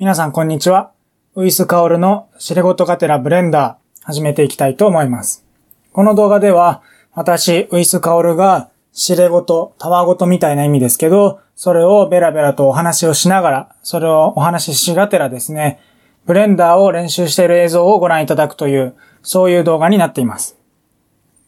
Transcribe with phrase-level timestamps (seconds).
[0.00, 0.92] 皆さんこんにちは。
[1.34, 5.44] ウイスカオルのシレゴトガテラブレンダー始めていきたいと思います。
[5.92, 6.80] この動画では
[7.12, 15.82] 私、ウイスカオルがシレゴト、タワゴトみたいな意味ですけど、それをベラベラとお話をしながら、それをお話ししがてらですね、
[16.24, 20.56] ブレンダーを練習している映像をご覧いただくという、そういう動画になっています。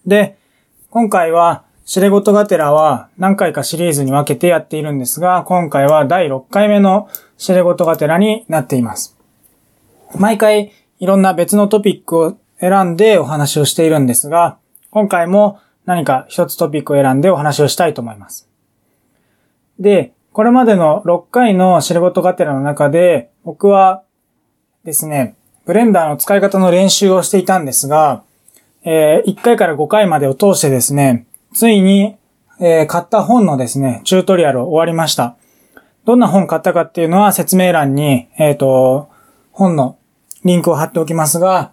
[0.05, 0.37] で、
[0.91, 7.09] 今回はシレゴトガテラは何回かシリーズに分けてやっているんですが、今回は第6回目の
[7.43, 9.19] シレゴトガテラになっています。
[10.15, 14.59] 毎回いろんな別のトピックを選んでお話をしているんですが、
[14.93, 18.49] 今回も何か一つトピックを選んでお話をしたいと思います。
[19.81, 24.05] で、これまでの6回のシレゴトガテラの中で、僕は
[24.85, 25.35] ですね、
[25.67, 28.23] ブレンダーの使い方の練習をしていたんですが、
[28.85, 32.15] えー、1回から5回までを通してですね、ついに、
[32.61, 35.37] えー、買った本のですね、チュートリアルを終わりました。
[36.05, 39.09] どんな本買ったかっていうのは説明欄に、えっ、ー、と、
[39.53, 39.99] 本の
[40.45, 41.73] リンクを貼っておきますが、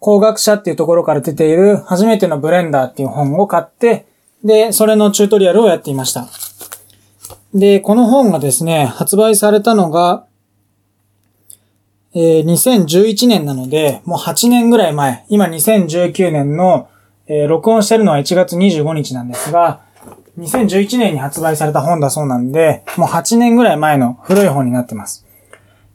[0.00, 4.06] 工学者っていうところから出ている初めてのブレンダーっていう本を買って、
[4.44, 6.28] で、それのチュートリアルをやっていました。
[7.54, 10.26] で、この本がですね、発売されたのが、
[12.14, 16.88] えー、2011年なので、もう8年ぐらい前、今2019年の
[17.28, 19.82] えー、録音してるのは1月25日なんですが、
[20.38, 25.26] 2011年に発売された本だそうなんで、もう8年ぐらい前の古い本になってます。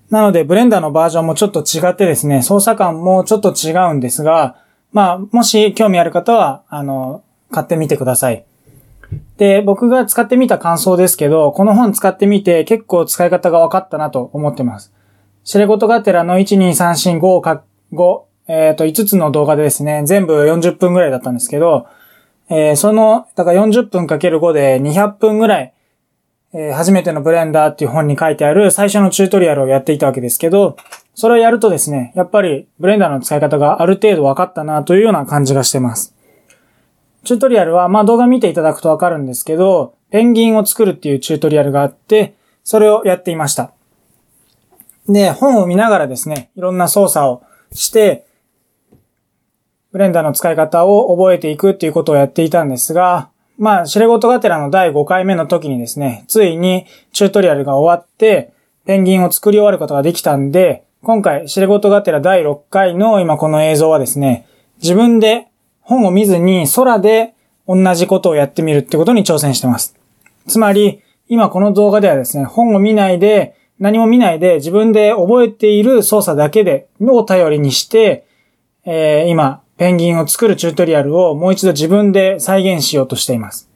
[0.09, 4.58] なので、ブレンダーのバージョンもちょっと違ってですね、操作感もちょっと違うんですが、
[4.91, 8.45] まあ、もし興味ある方は、あの、買ってみてください。
[9.38, 14.94] で、僕が使ってみた感想ですけど、この本使ってみて結構使い方が分かったなと思ってます。
[15.44, 21.88] シレゴトガテラの12345か5えっ、ー、と、5つの動画でですね、全部40分ぐらいだったんですけど、
[22.55, 25.73] えー、その、だから40分かける5で200分ぐらい、
[26.53, 30.77] えー、初めてのブレンダーっていう本に書いてある最初のチュートリアルをやっていたわけですけど、
[31.15, 36.13] それをやるとですね、やっぱりブレンダーの使い方がある程度分かったなというような感じがしてます。
[37.23, 43.72] チュートリアルは、まあ動画見ていただくとわかるんですけど、ペンギンを作るっていうチュートリアルがあって、それをやっていました。
[45.09, 48.28] で、本を見ながらですね、いろんな操作をして、
[49.93, 58.53] ブレンダーの使い方を覚えていくっていうことをやっていたんですが、まあ、シレゴトガテラの第5回目の時にですね、ついにチュートリアルが終わって、
[58.85, 64.47] ペンギンを作り終わることができたんで、今回、シレゴトガテラ第6回の今この映像はですね、
[64.81, 65.47] 自分で
[65.81, 67.35] 本を見ずに空で
[67.67, 69.95] 同じことをやってみるってことに挑戦してます。
[70.47, 78.25] つまり、今この動画ではですね、本を見ないで、何も見ないで自分で覚えている操作だけで、を頼りにして、
[78.85, 83.69] えー、今、ペンギンを作るチュートリアルをもう一度自分で再現しようとしています。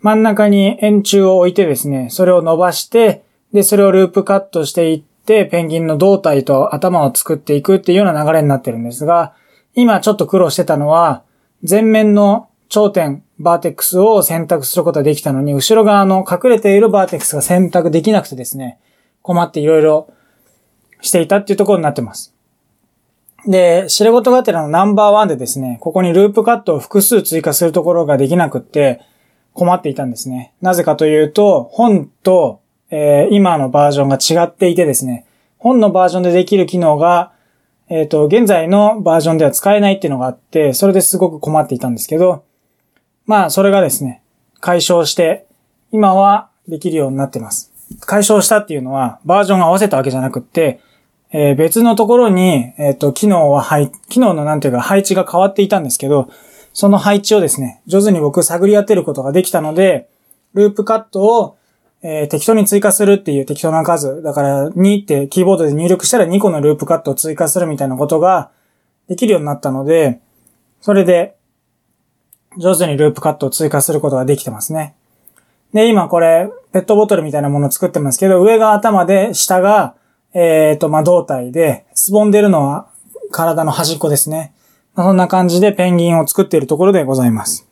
[0.00, 9.34] 真ん中に円柱を置いてですね、それを伸ばして、で、それをループカットしていって、ペンギンの胴体と頭を作っていくっていうような流れになってるんですが、
[9.74, 11.22] 今ちょっと苦労してたのは、
[11.68, 18.78] 前面の頂点、バーテックスを選択することができたのに、後ろ側の隠れているバーテックスが選択できなくてですね、
[19.22, 20.12] 困っていろいろ
[21.00, 22.34] していたっていうところになってます。
[23.46, 29.00] で、シレゴトガテラのナンバーワンでですね、ここにループカットを複数追加するところができなくって
[29.54, 30.52] 困っていたんですね。
[30.60, 32.60] なぜかというと、本と、
[32.90, 35.26] えー、今のバージョンが違っていてですね、
[35.58, 37.32] 本のバージョンでできる機能が、
[37.88, 42.44] えっ、ー、と、現在のバージョンでは使えないっていうのがあって、それですごく困っていたんですけど、
[43.26, 44.22] まあ、それがですね、
[44.60, 45.46] 解消して、
[45.90, 47.72] 今はできるようになってます。
[48.00, 50.80] 解消したっていうのは、バージョンを合わせたわけじゃなくって、
[51.30, 56.30] えー、別のところに、えっ、ー、と、機能は配、機能のなんていうか配置が変わっていたんですけど、
[56.72, 60.08] その配置をですね、上手に僕探り当てることができたので、
[60.54, 61.56] ループカットを、
[62.02, 64.22] えー、適当に追加するっていう適当な数。
[64.22, 68.50] だから2ってキーボードで入力したら2個のループカットを追加するみたいなことが
[69.08, 70.20] できるようになったので、
[70.80, 71.36] それで
[72.56, 74.94] 上手にループカットを追加することができてますね。
[75.74, 79.94] で、今これ、ペットボトルみたいなものを作ってますけど、上が頭で、下が、
[80.34, 82.88] えっ、ー、と、まあ、胴体で、すぼんでるのは
[83.30, 84.52] 体の端っこですね。
[84.94, 87.66] まあ、そんな感じでペンギンを作っているところでございます。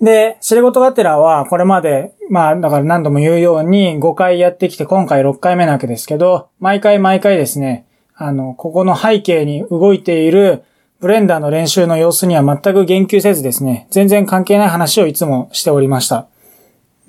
[0.00, 7.84] で、シレゴトガテラはこれまで、まあだから何度も言うように5回やってきて今回6回目なわけですけど、毎回毎回ですね、
[8.14, 10.62] あの、ここの背景に動いている
[11.00, 16.28] ブレンダーの練習の様子には全く言及せずですね、全然関係ない話をいつもしておりました。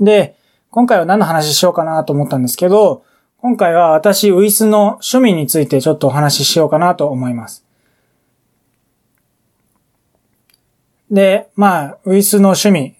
[0.01, 0.35] で、
[0.69, 3.03] 今回は何の話しようかなと思ったんですけど、
[3.41, 7.65] 今回は私、ウイスの趣味についてちょっとお話ししようかなと思います。
[11.09, 12.95] で、まあ、ウイスの趣味。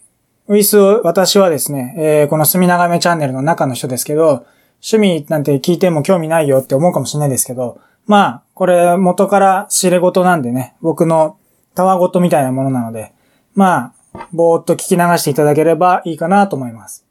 [0.47, 4.47] ウイス、私はですね、えー、この墨長めチャンネルの中の人ですけど、
[4.83, 11.37] 趣味なんて聞いても興味ないよって思うかもしれないですけど、まあ、これ元から知れ事なんでね、僕の
[11.75, 13.13] たわごとみたいなものなので、
[13.53, 17.05] まあ、ぼーっと聞き流していただければいいかなと思います。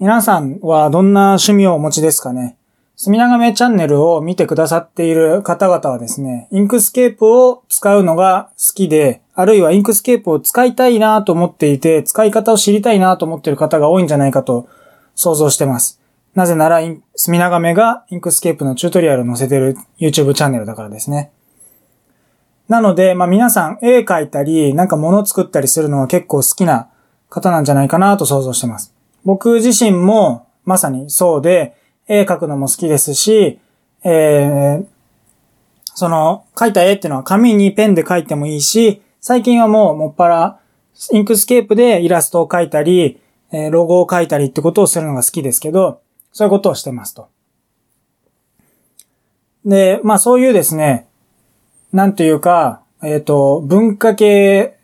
[0.00, 2.56] 皆さんはどんな趣味をお持ちですかね？
[2.94, 14.68] 隅長めチャンネルを見てくださっている方々はですね、 Inkscape を使うのが好きで、あるいは Inkscape を使いたいなと思っていて、使い方を知りたいなと思っている方が多いんじゃないかと
[15.16, 16.00] 想像してます。
[16.36, 16.78] なぜなら、
[17.16, 21.32] 隅長めが Inkscape のチュートリアルを載せてる YouTube チャンネルだからですね。
[22.68, 26.88] なので、まあ皆さん絵描いたり、なんか物作ったりするのは結構好きな
[27.28, 28.94] 方なんじゃないかなと想像してます。
[29.24, 31.76] 僕自身もまさにそうで、
[32.06, 33.58] 絵描くのも好きですし、
[34.02, 34.86] えー、
[35.94, 40.60] その、描いた絵っていうのは紙にペンで描いてもいいし、最近はもうもっぱら、
[41.12, 43.20] Inkscape でイラストを描いたり、
[43.52, 46.00] えー、ロゴを描いたりってことをするのが好きですけど、
[46.32, 47.28] そういうことをしてますと。
[49.64, 51.08] で、まあそういうですね、
[51.92, 54.77] なんというか、えっ、ー、と、文化系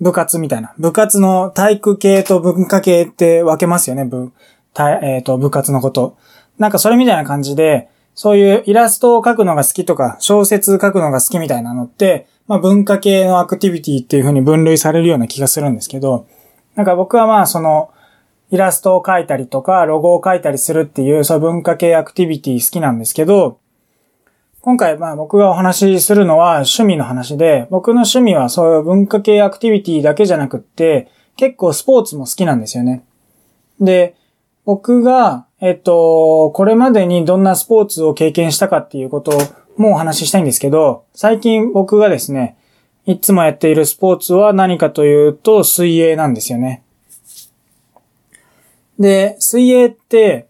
[0.00, 0.74] 部活みたいな。
[0.78, 4.04] 部活の体育系と文化系って分けますよね。
[4.04, 4.32] 部、
[4.76, 6.16] えっ、ー、と、部活のこと。
[6.58, 16.26] なんかそれみたいな感じで、そういうイラストを描くのが好きとか、小説書くのが好きみたいなのって、まあ文化系のアクティビティっていう風に分類されるような気がするんですけど、
[16.74, 17.90] なんか僕はまあその、
[18.50, 23.58] イラストを描いたりとか、ロゴを描いたりするっていう、そういう文化系アクティビティ好きなんですけど、
[24.60, 33.04] 今回まあ僕がお話しするのは趣味の話で、僕の趣味はそういう文化系アクティビティだけじゃなくって、結構スポーツも好きなんですよね。
[33.80, 34.14] で、
[34.64, 39.32] 僕がえっと、これまでにどんなスポーツを経験したかっていうこと
[39.76, 42.56] もお話ししたいんですけど、最近僕がですね、
[43.06, 46.82] いつもやっているスポーツは何かというと水泳なんですよね。
[49.00, 50.47] で、水泳って、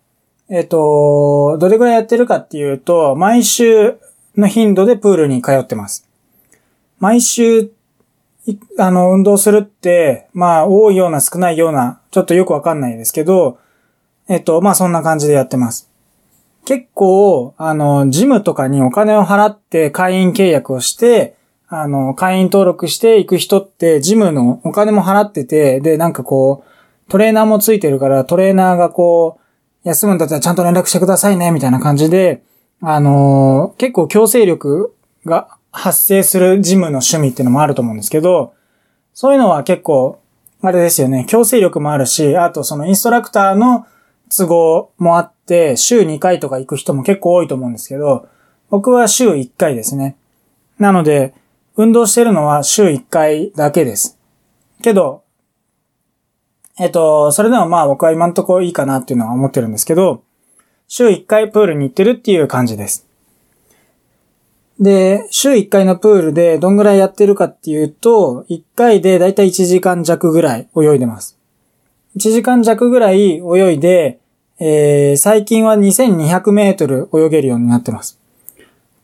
[0.51, 3.99] えっと、どれぐらいやってるかっていうと、毎週
[4.37, 6.09] の頻度でプールに通ってます。
[6.99, 7.71] 毎週、
[8.79, 13.59] あの、運動するって、まあ、多いような少ないような、ちょっとよくわかんないですけど、
[14.29, 15.91] えっと、まあそんな感じでやってます。
[16.65, 21.35] 結構、あの、ジムとかにお金を払って会員契約をして、
[21.69, 29.41] あの、会員登録していく人って、ジムのお金も払ってて、で、なんかこう、トレーナーもついてるから、トレーナーがこう、
[29.89, 32.43] 休むんだったらちゃんと連絡してくださいね、みたいな感じで、
[32.81, 34.95] あの結構強制力
[35.25, 38.53] が発生するジムの趣味っていうのもあると思うんですけど、
[39.15, 40.21] そういうのは結構、
[40.61, 43.87] あれですよね、強制力もあるし、あとそのインストラクターの
[44.37, 48.29] 都合もあって、週2回とか行く人も結構多いと思うんですけど、
[48.69, 50.17] 僕は週1回ですね。
[50.79, 51.33] なので、
[51.77, 54.19] 運動してるのは週1回だけです。
[54.83, 55.23] けど、
[56.81, 60.23] えっと、それでもまあ僕は今んとこいいかなっていうのは思ってるんですけど、
[60.87, 63.07] 週1回プールに行ってるっていう感じです。
[64.81, 71.37] で、週1回のプールでどんぐらいやってるかっていうと、1回でだいたい1時間弱ぐらい泳いでます。
[72.17, 74.21] 1時間弱ぐらい泳いで、
[74.61, 78.19] えー、最近は2200メートル泳げるようになってます。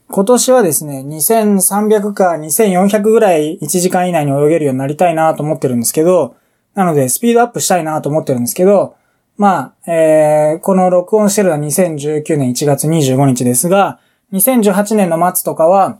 [0.08, 6.36] 今年はですね、2300か2400ぐらい1時間以内に泳げるようになりたいなと思ってるんですけど、
[6.74, 8.96] なのでスピードアップしたいなと思ってるんですけど、
[9.36, 13.98] まあ、えー、この録音してるのは2019年1月25日ですが、
[14.32, 15.98] 2018年の末とかは、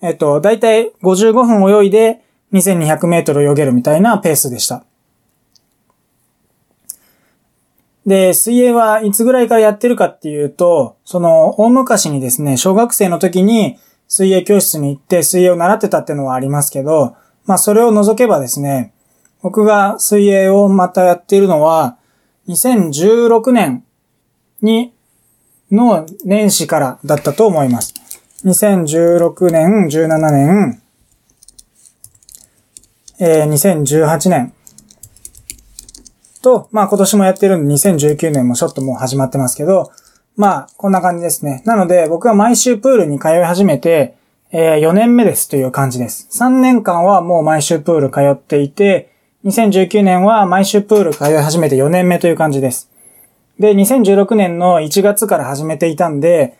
[0.00, 2.22] えっと、だいたい55分泳いで
[2.52, 4.84] 2200メートル泳げるみたいなペースでした。
[8.06, 18.92] で、水泳はいつぐらいからやってるかっていうと、その、大昔にですね、小学生の時に水泳教室に行って水泳を習ってたっていうのはありますけど、まあそれを除けばですね、
[19.46, 21.98] 僕が水泳をまたやっているのは、
[22.48, 23.84] 2016年
[24.60, 24.92] に、
[25.70, 27.94] の年始からだったと思います。
[28.44, 30.82] 2016年、17年、
[33.20, 34.52] えー、2018年、
[36.42, 39.92] と、まあ今年もやってるんで2019年もちょっともう始まってますけど、
[40.34, 41.62] まあこんな感じですね。
[41.64, 44.16] なので僕は毎週プールに通い始めて、
[44.50, 46.26] えー、4年目ですという感じです。
[46.32, 49.14] 3年間はもう毎週プール通っていて、
[49.46, 52.90] 2019年は毎週プール通い始めて4年目という感じです。
[53.60, 56.58] で、2016年の1月から始めていたんで、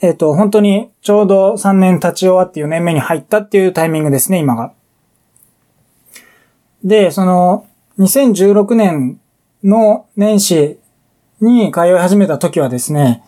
[0.00, 4.72] えっ、ー、と、本当にちょうど3年経ち終わって4年目に入ったっていうタイミングですね、今が。
[6.82, 7.66] で、その、
[7.98, 9.20] 2016年
[9.62, 10.78] の年始
[11.42, 13.22] に通い始めた時はですね、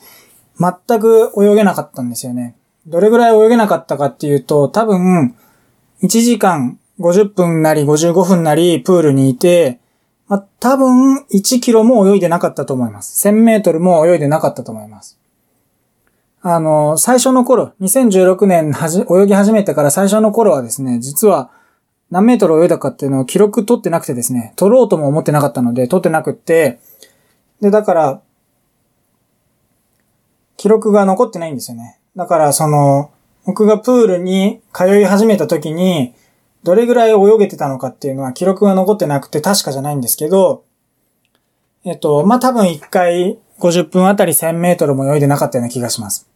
[0.59, 2.57] 全く泳げなかったんですよね。
[2.87, 5.37] どれぐらい泳げなかったかっていうと、多分、
[6.03, 9.81] 1時間50分なり55分なりプールにいて、
[10.29, 13.29] まあ、多分1キロも泳いでなかったと思います。
[13.29, 15.19] 1000メートルも泳いでなかったと思います。
[16.41, 21.51] あの、最初の頃、2016年はじ、泳ぎ始めてから最初の頃はですね、実は
[22.11, 26.81] 何メートル泳いだかっていうのを記録取ってなくてですね、取ろうとも思ってなかったので、取ってなくって、
[27.61, 28.23] で、だから、
[30.57, 31.99] 記録が残ってないんですよね。
[32.17, 33.13] だから、その、
[33.47, 36.15] 僕がプールに通い始めた時に、
[36.63, 40.65] どれぐらい泳げてたのかっていうのは記録が残ってなくて確かじゃないんですけど、
[41.85, 46.29] えっと、まあ、多分1回50分あたり1000メートルも泳いでなかったような気がします。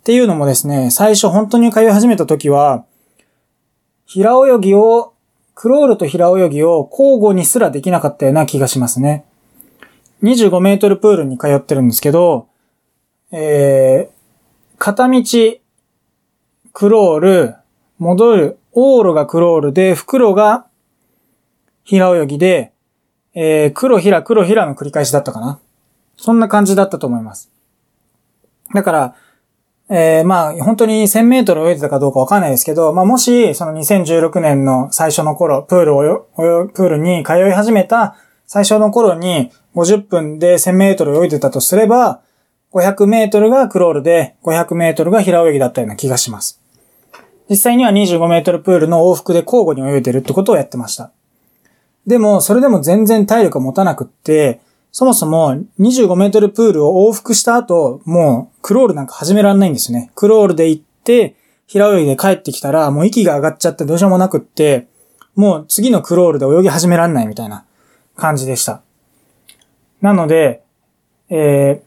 [0.00, 2.84] っていうのもですね、最初本当に通い始めた時は、
[4.06, 5.12] 平泳ぎを、
[5.54, 9.24] クロールと平泳ぎを交互にすらできなかったような気がしますね。
[10.22, 12.46] 25メートルプールに通ってるんですけど、
[13.32, 15.22] えー、片道、
[16.72, 17.54] クロール、
[17.98, 20.66] 戻る、オールがクロールで、袋が
[21.82, 22.72] 平泳ぎで、
[23.34, 25.58] えー、黒平黒平の繰り返しだったかな。
[26.18, 27.50] そんな感じだったと思います。
[28.74, 29.14] だから、
[29.88, 38.16] えー、まあ、本当に1000メートル泳いでたかどうかわかんないですけど、まあ、もし、その2016年の最初の頃、プールをよ、プールに通い始めた
[38.46, 42.20] 最初の頃に50分で1000メートル泳いでたとすれば、
[42.74, 46.60] 500メートルがクロールで500メートルが平泳ぎだったような気がします。
[47.48, 51.12] 実際には25メートルプールの往復で交互に泳いでるってことをやってました。
[52.06, 54.60] でも、それでも全然体力を持たなくって、
[54.92, 60.10] そもそも25メートルプールを往復した後、もうクロールなんか始めらんないんですよね。
[60.14, 61.36] クロールで行って、
[61.66, 64.86] 平泳ぎで帰ってきたら、もう息が上がっちゃってどうしようもなくって、
[65.34, 67.64] もう次のクロールで泳ぎ始めらんないみたいな
[68.16, 68.82] 感じでした。
[70.00, 70.62] なので、
[71.28, 71.82] え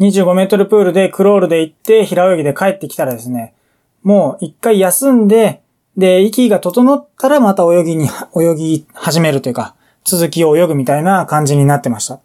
[0.00, 3.54] ー、25メートルプールでクロールで行って平泳ぎで帰ってきたらですね、
[4.02, 5.62] もう一回休んで、
[5.96, 12.20] で、息が整ったらまた泳ぎに、 泳ぎ始めるというか、続きを泳ぐみたいな感じになってました。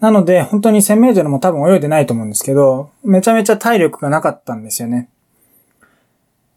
[0.00, 5.08] なので、本当に1000メートルも多分泳いでないと思うんですけど、めちゃめちゃ体力がなかったんですよね。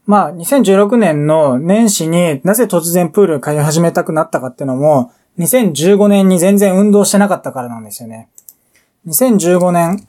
[0.07, 8.29] まあ、2016年の年始になぜ突然プール通い始めたくなったかっていうのも、2015年に全然運動してなかったからなんですよね。
[9.07, 10.07] 2015年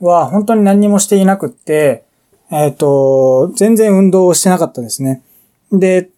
[0.00, 2.04] は本当に何にもしていなくって、
[2.52, 5.22] えっ、ー、と、全然運動をしてなかったですね。
[5.72, 6.10] で、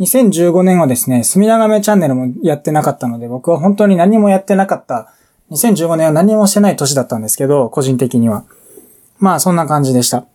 [0.00, 5.12] 2015年はですね、隅長めチャンネルもやってなかったので、僕は本当に何もやってなかった、
[5.50, 8.44] 2015年は何もしてない年だったんですけど、個人的には。
[9.18, 10.26] まあ、そんな感じでした。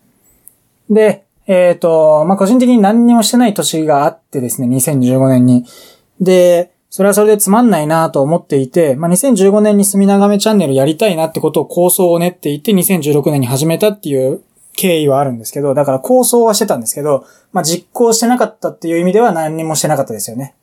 [0.89, 5.65] で、えっ、ー、と、まあ、個人的に何にもしてない年があってですね、2015年に。
[6.19, 14.41] で、それはそれでつまんないなと思っていて、まあ、2015年に隅長めチャンネルやりたいなってことを構想を練っていて、2016年に始めたっていう
[14.75, 20.55] 経緯はあるんですけど、だから構想はしてたんですけど、まあ、実行してなかったっていう意味では何にもしてなかったですよね。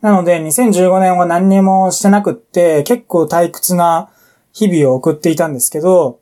[0.00, 4.10] なので、2015年は何にもしてなくって、結構退屈な
[4.52, 6.20] 日々を送っていたんですけど、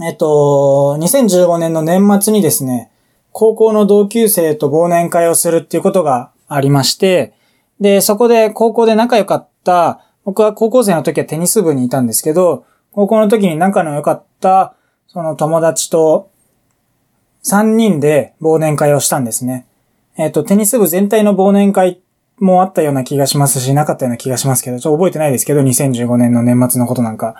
[0.00, 2.90] えっと、2015年の年末にですね、
[3.32, 7.32] 高校の同級生と忘年会をするっていうことがありまして、
[7.80, 14.74] で、そこで高校で仲良かった、僕は高校生の時はテニス部にいたんですけど、高校の時に仲の良かった
[15.06, 16.30] その友達と
[17.44, 19.66] 3人で忘年会をしたんですね。
[20.16, 22.00] えっ、ー、と、テニス部全体の忘年会
[22.38, 27.36] もあったような気がしますし、なかったような気がしますけど、ちょっと覚えてないですけど、2015年の年末のことなんか。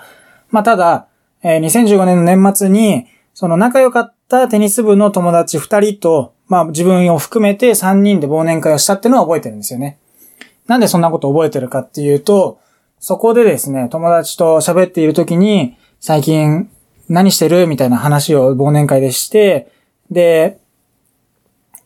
[0.51, 1.09] まあ、ただ、
[1.43, 9.99] えー、2015年の年末に、その仲良かったテニス部の友達2人と、まあ、自分を含めて3人で忘年会をしたっていうのは覚えてるんですよね。
[10.67, 12.61] なんでそんなこと覚えてるかっていうと、
[12.99, 16.71] そこでですね、友達と喋っている時に、最近
[17.09, 17.67] 何してる？
[17.67, 19.71] みたいな話を忘年会でして、
[20.11, 20.59] で、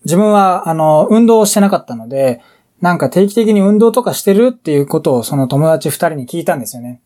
[0.04, 2.40] 自分は、あの、運動をしてなかったので、
[2.80, 7.00] なんか定期的に運動とかしてるっていうことをその友達二人に聞いたんですよね。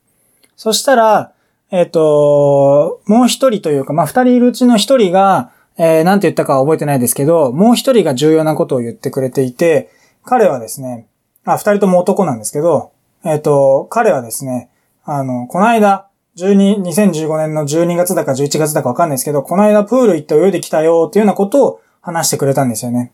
[0.57, 1.33] そしたら、
[1.71, 9.91] えっ、ー、と、もう一人というか、まあ、二人いるうちの一人が、えー、なんて言ったかは覚えてないですけど、もう一人が重要なことを言ってくれていて、
[10.23, 11.07] 彼はですね、
[11.45, 12.93] あ、二人とも男なんですけど、
[13.25, 14.69] えっ、ー、と、彼はですね、
[15.05, 23.13] あの、この間、12、2015年の12月だか11月だかわかんないですけど、この間プール行って泳いできたよっていうようなことを話してくれたんですよね。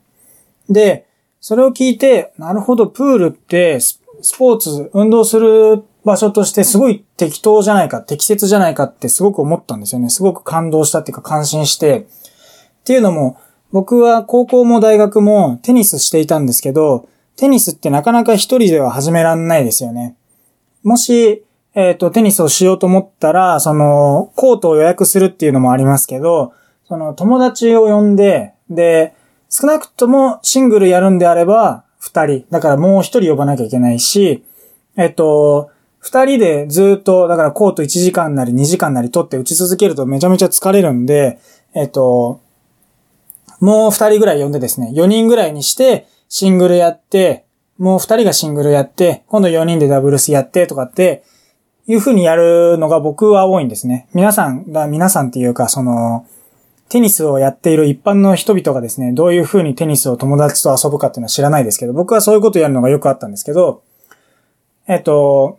[0.69, 1.05] で、
[1.41, 3.99] それを聞いて、なるほど、プールってス
[4.37, 10.09] ポーツ、運動する場所としてすごい適当じゃないか、適切じゃないかってすごく思ったんですよね。
[10.09, 12.07] すごく感動したっていうか感心して。
[12.81, 13.37] っていうのも、
[13.71, 20.15] 僕は高校も大学もテニスしていたんですけど、テニスってなかなか一人では始めらんないですよね。
[20.83, 21.43] もし、
[21.75, 26.53] えっ、ー、と、テニスをしようと思ったら、その、コートを予約するっていうのもありますけど、
[26.87, 29.13] その、友達を呼んで、で、
[29.49, 32.45] 少なくともシングルやるんであれば、二人。
[32.49, 34.43] だからもう一人呼ばなきゃいけないし、
[34.95, 41.39] えっと、二人でずっと、だからコート1時間なり2時間なり取って打ち続けるとめちゃめちゃ疲れるんで、
[41.73, 42.41] えっと、
[43.59, 47.45] もう二人ぐらい呼んでですね、4人ぐらいにして、シングルやって、
[47.77, 51.23] もう二人がシングルやって、今度4人でダブルスやってとかって、
[51.89, 54.07] いう風にやるのが僕は多いんですね。
[54.13, 56.27] 皆さんが、皆さんっていうか、その、
[56.87, 63.81] テニスをやっている一般の人々がですね、どういう風にテニスを友達と遊ぶかっていうのは知らないですけど、僕はそういうことやるのがよくあったんですけど、
[64.87, 65.57] えっと、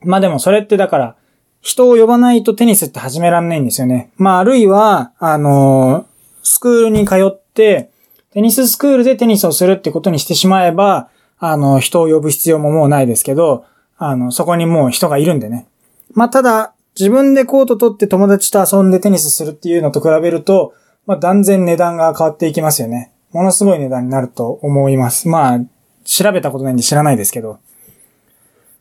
[0.00, 1.16] まあでもそれってだから、
[1.60, 4.10] 人を呼ばないとテニスって始めらんないんですよね。
[4.16, 6.06] まああるいは、あの、
[6.42, 7.90] スクールに通って、
[8.32, 13.66] テニススクールでテニスをするってことにしてしまえば、あの、人を呼ぶ必要ももうないですけど、
[13.98, 15.66] あの、そこにもう人がいるんでね。
[16.14, 20.72] まあただ、自分でコート取って友達と遊んでテニスするっていうのと比べると、
[21.06, 23.12] まあ断然値段が変わっていきますよね。
[23.32, 25.28] ものすごい値段になると思います。
[25.28, 25.60] まあ、
[26.04, 27.58] 調べたことないんで知らないですけど。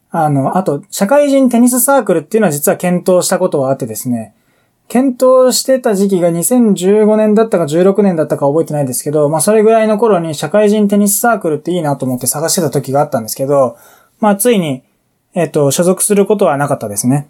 [0.09, 4.33] あの、あと、社会人テニスサークルっていうのは実は検討したことはあってですね、
[4.87, 13.77] 検討してた時期が2015年だったか16年だったか覚えてないですけど、まあそれぐらいの頃に社会人テニスサークルっていいなと思って探してた時があったんですけど、
[14.21, 14.83] まあついに、
[15.33, 17.29] えっと、所属することはなかったですね。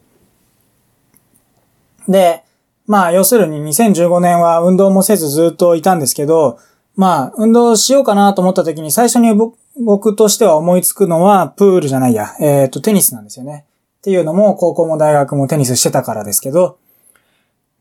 [2.07, 2.43] で、
[2.85, 6.59] まあ要するに2015年は運動もせずずっといたんですけど、
[6.95, 13.65] まあ運動しようかなと思った時に最初に僕僕としては思いつくのは、プールじゃないや、えっ、ー、と、テニスなんですよね。
[13.99, 16.79] っていうのも、高校も大学もテニスしてたからですけど、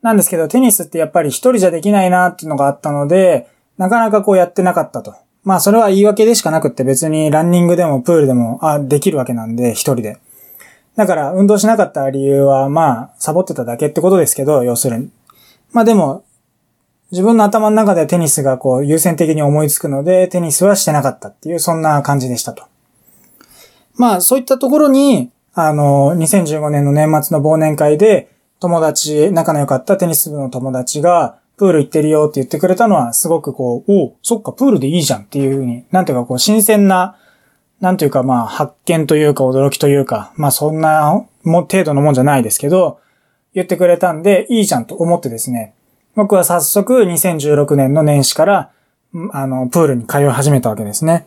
[0.02, 5.14] なんですけど、テニスってやっぱり一人じゃできないなっていうのがあったので、なかなかこうやってなかったと。
[5.46, 10.18] まあ、それは言い訳でしかなくって別にランニングでもプールでも、あ、できるわけなんで、一人で。
[10.96, 15.08] だから、運動しなかった理由は、まあ、サボってただけってことですけど、要するに。
[15.72, 16.24] まあでも、
[17.12, 22.64] 自分の頭の中でテニスがこう優先的に思いつくので、テニスはしてなかったっていう、そんな感じでしたと。
[23.94, 37.16] まあ、そういったところに、あの、2015年の年末の忘年会で、友達、仲の良かったテニス部の友達が、プール行ってるよって言ってくれたのは、すごくこう、おそっか、プールでいいじゃんっていうふうに、なんていうかこう、新鮮な、
[37.80, 43.00] なんていうかまあ、発見というか驚きというか、まあそんなも程度のもんじゃないですけど、
[43.54, 45.74] 言ってくれたんで、いいじゃんと思ってですね、
[46.14, 48.70] 僕は早速2016年の年始から、
[49.32, 51.26] あの、プールに通い始めたわけですね。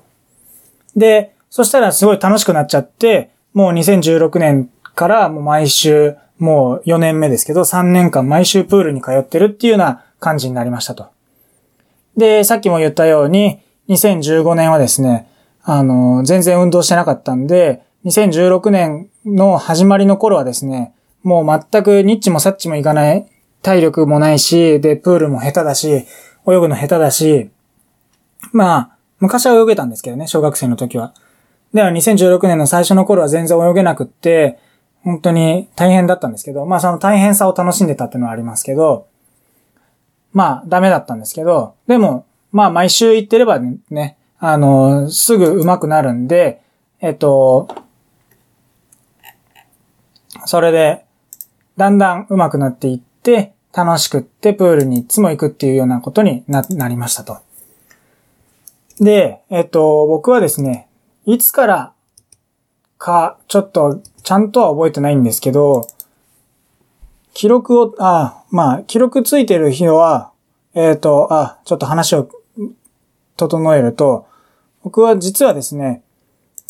[0.96, 11.08] で、そしたらすごい楽しくなっちゃって、もう2016年からもう毎週、もう4年目ですけど、3年間毎週プールに通ってるっていうような感じになりましたと。
[12.18, 15.28] で、さっきも言ったように、2015年はですね、
[15.64, 23.28] あの、全然運動してなかったんで、2016年の始まりの頃はですね、もう全くニッチもサッチもいかない
[23.62, 26.06] 体力もないし、で、プールも下手だし、
[26.48, 27.50] 泳ぐの下手だし、
[28.54, 31.14] まあ、昔は泳げたんですけどね、小学生の時は。
[31.74, 34.58] では2016年の最初の頃は全然泳げなくって、
[35.04, 39.08] 本当に大変だったんですけど、まあその大変さを楽しんでたっていうのはありますけど、
[40.34, 46.62] まあダメだったんですけど、でも、まあ毎週行ってればね、あの、すぐ上手くなるんで、
[47.02, 47.68] えっと、
[50.46, 51.06] それで、
[51.78, 57.38] だんだん上手くなっていって、楽しくってプールにいつも行くっていうようなことにな、なりましたと。
[59.00, 60.88] で、えっと、僕はですね、
[61.26, 61.94] いつから
[62.98, 65.88] か、ちょっと、ちゃんとは覚えてないんですけど、
[67.34, 70.32] 記録を、あ、まあ、記録ついてる日は、
[70.74, 72.30] えっ、と、あ、ちょっと話を
[73.38, 74.28] 整えると、
[74.84, 76.04] 僕は実はですね、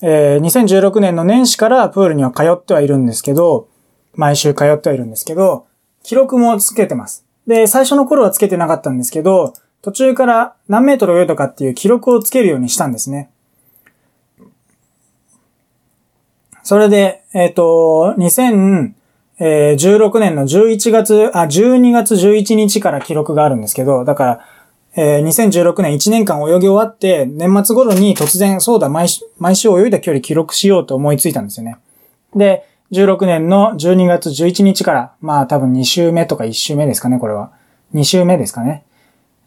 [0.01, 3.67] えー、2016年の年始からプールには通ってはいるんですけど、
[4.13, 5.67] 毎週通ってはいるんですけど、
[6.03, 7.25] 記録もつけてます。
[7.47, 13.29] で、最初の頃はつけてなかったんですけど、途中から何メートル泳いだかっていう記録をつけるようにしたんですね。
[16.63, 18.13] それで、えっ、ー、と、
[19.39, 24.45] 2016年の11月、あ、12月11日から記録があるんですけど、だから、
[24.95, 31.77] えー、2016年1年間泳ぎ終わって、年末頃に突然、そうだ、毎週、毎週泳いだ距離記録しようと思いついたんですよね。
[32.35, 37.51] で、16年の12月11日から、まあ多分2週目とか1週目ですかね、これは。
[37.93, 38.83] 2週目ですかね。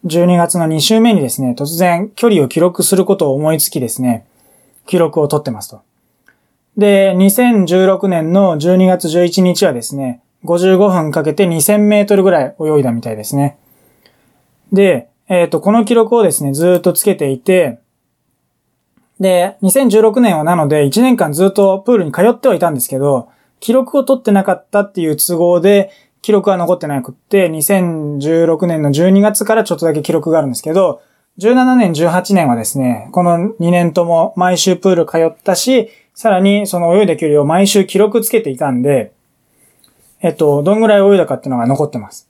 [0.06, 4.24] 12月の2週目にですね、突然距離を記録することを思いつきですね、
[4.86, 5.82] 記録を取ってますと。
[6.76, 13.58] で、2016年の12月11日はですね、55分かけて2000メートルぐらい泳いだみたいですね。
[14.72, 17.78] で、えっ、ー、と、この記録をですね、ずっとつけていて、
[19.20, 23.28] で、2016年はなので1年間ずっとプールに通ってはいたんですけど、
[23.60, 25.90] 記録を取ってなかったっていう都合で、
[26.22, 31.02] 記録は残ってなくって、2016年の12月からちょっとだけ記録があるんですけど、
[31.38, 39.12] 17年、18年はですね、この2年とも毎週プール通ったし、さらにその泳いだ距離を毎週記録つけていたんで、
[40.20, 42.28] えっと、どんぐらい泳いだかっていうのが残ってます。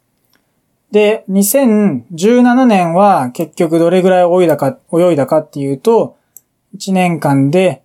[0.92, 6.16] で、2017年は結局どれぐらい泳いだか、泳いだかっていうと、
[6.76, 7.82] 1年間で、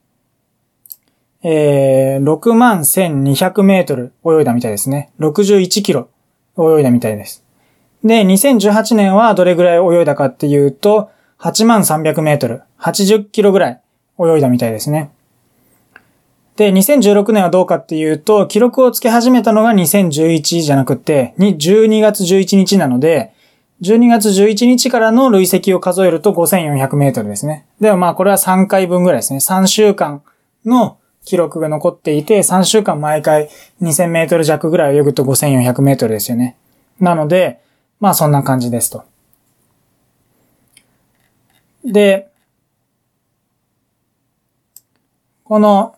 [1.44, 5.12] えー、6万1200メートル泳いだみたいですね。
[5.20, 6.10] 61キロ
[6.58, 7.44] 泳いだみたいです。
[8.04, 13.82] で、2018年はどれぐらい泳いだかっていうと、8万300メートル、80キロぐらい
[14.20, 15.12] 泳いだみたいですね。
[16.58, 23.32] で、2016年はどうかっていうと、記録をつけ始めたのが2011じゃなくて、12月11日なので、
[23.82, 27.68] 12月11日からの累積を数えると5400メートルですね。
[27.80, 29.38] でもまあこれは3回分ぐらいですね。
[29.38, 30.24] 3週間
[30.66, 33.50] の記録が残っていて、3週間毎回
[33.84, 36.58] 2000メートル弱ぐらい泳ぐと5400メートルですよね。
[37.00, 37.60] なので、
[38.00, 39.04] まあそんな感じですと。
[41.86, 42.30] で、
[45.44, 45.97] この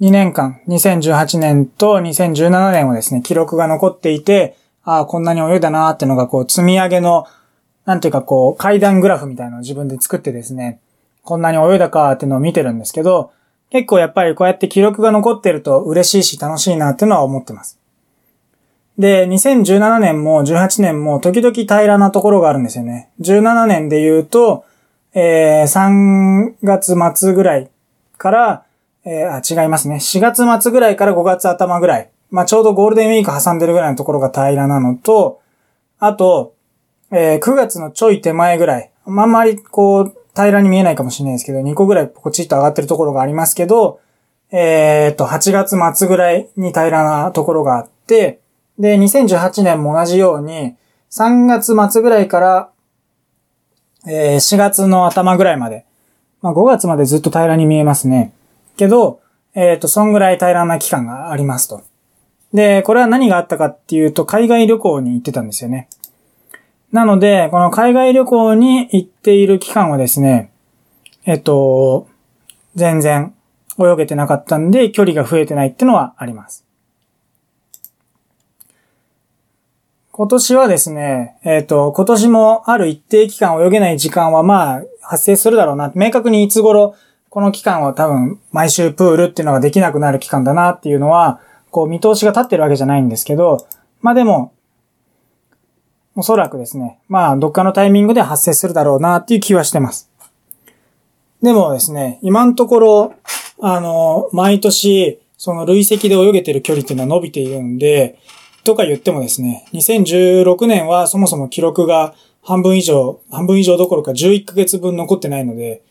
[0.00, 7.26] 2年間、2018年と2017年はですね、記録が残っていて、ああ、こんなに泳いだなーってのがこう積み上げの、
[7.86, 10.80] なんていうかこう階段グラフみたいなのを自分で作ってですね、
[11.22, 13.32] こんなに泳いだかーってのを見てるんですけど、
[13.70, 17.78] 結構やっぱりこうやって記録が残ってると嬉しいし楽しいなっていうのは思ってます。
[18.98, 23.08] で、2017年も18年も時々平らなところがあるんですよね。
[23.20, 24.66] 17年で言うと、
[25.14, 27.70] えー、3月末ぐらい
[28.18, 28.65] から、
[29.06, 29.96] えー、あ、違いますね。
[29.96, 32.10] 4月末ぐらいから5月頭ぐらい。
[32.30, 35.40] まあ、ちょうどゴールデンウィーク挟んでるぐらいのところが平らなのと、
[36.00, 36.54] あと、
[37.12, 38.90] えー、9月のちょい手前ぐらい。
[39.06, 44.00] まあ、んまりこう、平らに見えないかもしれないですけど、2個ぐらいポチッと上がってるところがありますけど、
[44.50, 48.40] えー、っと、8月末ぐらいに平らなところがあって、
[48.78, 50.74] で、2018年も同じように、
[51.10, 52.70] 3月末ぐらいから、
[54.08, 55.86] えー、4月の頭ぐらいまで、
[56.42, 58.32] まあ5月までずっと平らに見えますね。
[58.76, 59.20] けど、
[59.54, 61.82] えっ、ー、と、そんぐらい平らな期間がありますと。
[62.52, 65.88] で、これは何があったかっていうと、海外旅行に行ってたんですよね。
[66.92, 70.52] なので、この海外旅行に行っている期間はですね、
[71.24, 72.06] えっと、
[72.74, 73.34] 全然
[73.78, 76.64] 泳げてなかったんで、距離が増えてないってのはあります。
[80.12, 85.92] 今年はですね、えっ、ー、と、今年もある一定期間泳げない時間はまあ発生するだろうな。
[85.94, 86.94] 明確にいつ頃、
[87.30, 93.66] この期間は多分毎週プールっていうのができなくなる期間だなっていうのは、こう見通しが立ってるわけじゃないんですけど、
[94.00, 94.52] まあでも、
[96.14, 100.10] おそらくですね、まあどっかのタイミングで発生するだろうなっていう気はしてます。
[101.42, 103.14] でもですね、今のところ、
[103.60, 108.18] あの、毎年、その累積で泳げてる距離っていうのは伸びているんで、
[108.64, 115.82] とか言ってもですね、2016年はそもそも記録が半分以上、半分以上どころか11ヶ月分残ってないので、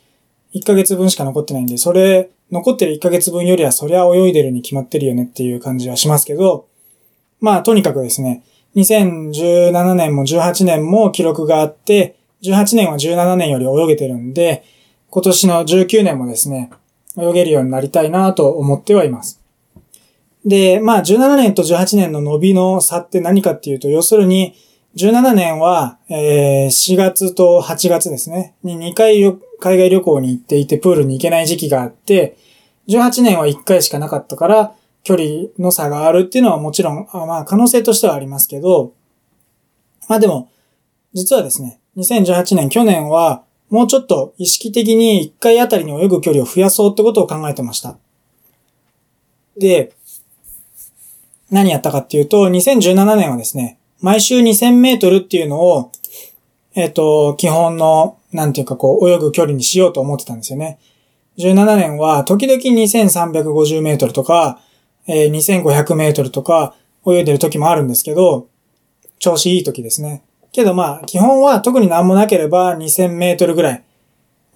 [0.56, 6.68] 1ヶ月分しか残ってないんで、それ、残ってる1ヶ月分よりはそりゃ泳いでるに決まってるよねっていう感じはしますけど、
[7.42, 8.44] まあとにかくですね、
[8.76, 14.64] 2017年も18年も記録があって、18年は17年より泳げてるんで、
[15.10, 16.70] 今年の19年もですね、
[17.18, 19.42] 泳げるようになりたいなと思ってはいます。
[20.46, 24.56] で、まあ17年と18年の伸びの差って何かっていうと、要するに
[24.96, 29.26] 17年は、えー、4月と8月ですね、に2回
[29.66, 32.38] 海外旅行に行っていてプールに行けない時期があって、
[32.88, 35.26] 18年は1回しかなかったから、距離
[35.58, 38.94] の差があるっていうのはもちろん、あまあ可能性としてはありますけど、
[40.08, 40.52] まあでも、
[41.14, 47.98] 実はですね、2018年、去年は、もうちょっと意識的に1回あたりに泳ぐ距離を増やそうってことを考えてました。
[49.58, 49.94] で、
[51.50, 55.92] 何やったかっていうと、2017年はですね、毎週2000メートルっていうのを、
[56.76, 60.78] えっ、ー、と、基本の、なんていうかこう、泳ぐ距離にしようと思ってたんですよね。
[61.38, 64.60] 17年は、時々2350メートルとか、
[65.08, 66.76] えー、2500メートルとか、
[67.08, 68.48] 泳いでる時もあるんですけど、
[69.20, 70.24] 調子いい時ですね。
[70.52, 73.84] けどまあ、基本は特に何もなければ2000メートルぐらい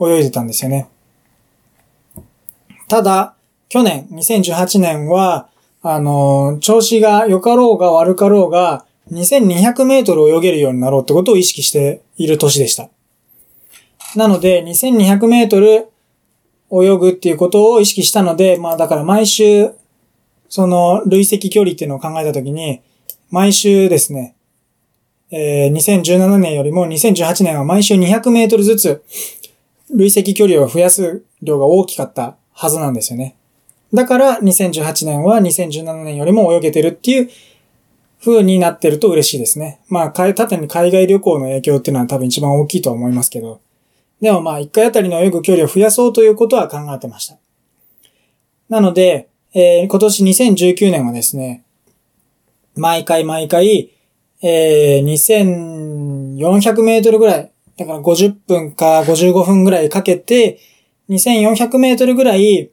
[0.02, 0.88] 泳いでたんですよね。
[2.88, 3.36] ただ、
[3.68, 5.50] 去年、2018年は、
[5.82, 12.89] あの、調子が良かろうが悪かろうが、2200メートル泳げるようになろうってことを意識している年でした。
[14.15, 15.89] なので、2200メートル
[16.72, 19.72] 泳ぐっていうことを意識したので、まあだから毎週、
[20.50, 22.82] その累積距離っていうのを考えたときに、
[23.30, 24.36] 毎週ですね、
[25.32, 29.04] えー、2017年よりも2018年は毎週200メートルずつ
[29.93, 33.36] 累積距離を増やす量が大きかったはずなんですよね。
[33.93, 37.30] だから2018年は2017年よりも泳げてるっていう
[38.24, 39.80] 風になってると嬉しいですね。
[39.88, 43.62] まあ、縦に海外旅行の影響っていうのは多分一番大きいと思いますけど、
[44.21, 47.38] でもまあ1回あたりの泳ぐ距離を増やそうということは考えてました。
[48.67, 51.63] なので、えー、今年2019年はですね、
[52.75, 53.91] 毎回毎回、
[54.41, 60.60] えー、2400メートルぐらい、だから50分か55分ぐらいかけて、
[61.10, 62.69] 2400メートルぐらい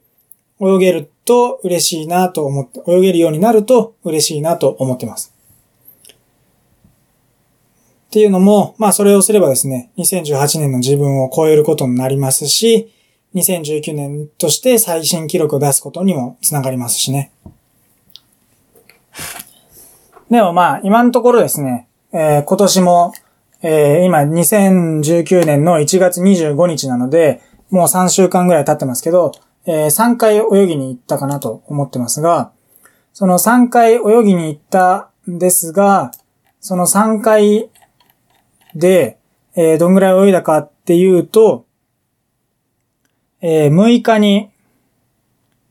[0.59, 5.36] 泳げると嬉しいなと思って、泳げるようになると嬉しいなと思ってます。
[8.07, 12.93] っていうのも、まあそれをすればですね、2018年の自分を超えることになりますし、
[13.35, 17.31] 2019年として最新記録を出すことにもつながりますしね。
[20.29, 23.13] でもまあ、今のところですね、えー、今年も、
[23.61, 29.33] えー、今2019年の1月25日なので、もう3週間ぐらい経ってますけど、
[29.65, 32.51] えー、3回泳ぎに行ったかなと思ってますが、
[33.13, 36.11] その3回泳ぎに行ったんですが、
[36.59, 37.69] その3回
[38.77, 39.17] で、
[39.55, 41.65] えー、どんぐらい泳いだかっていうと、
[43.41, 44.51] えー、6日に、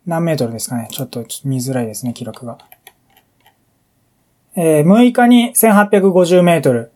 [0.06, 2.58] 何メートルですかねちょっと見づらいですね、記録が。
[4.56, 6.90] えー、6日に1850メートル、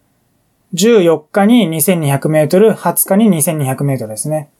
[0.75, 4.51] 14日に2200メートル、20日に2200メートルですね。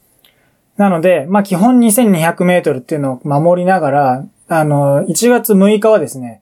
[0.77, 6.40] なので、まあ、基本2200メートルっていうのを守りながら、あの、1月6日はですね、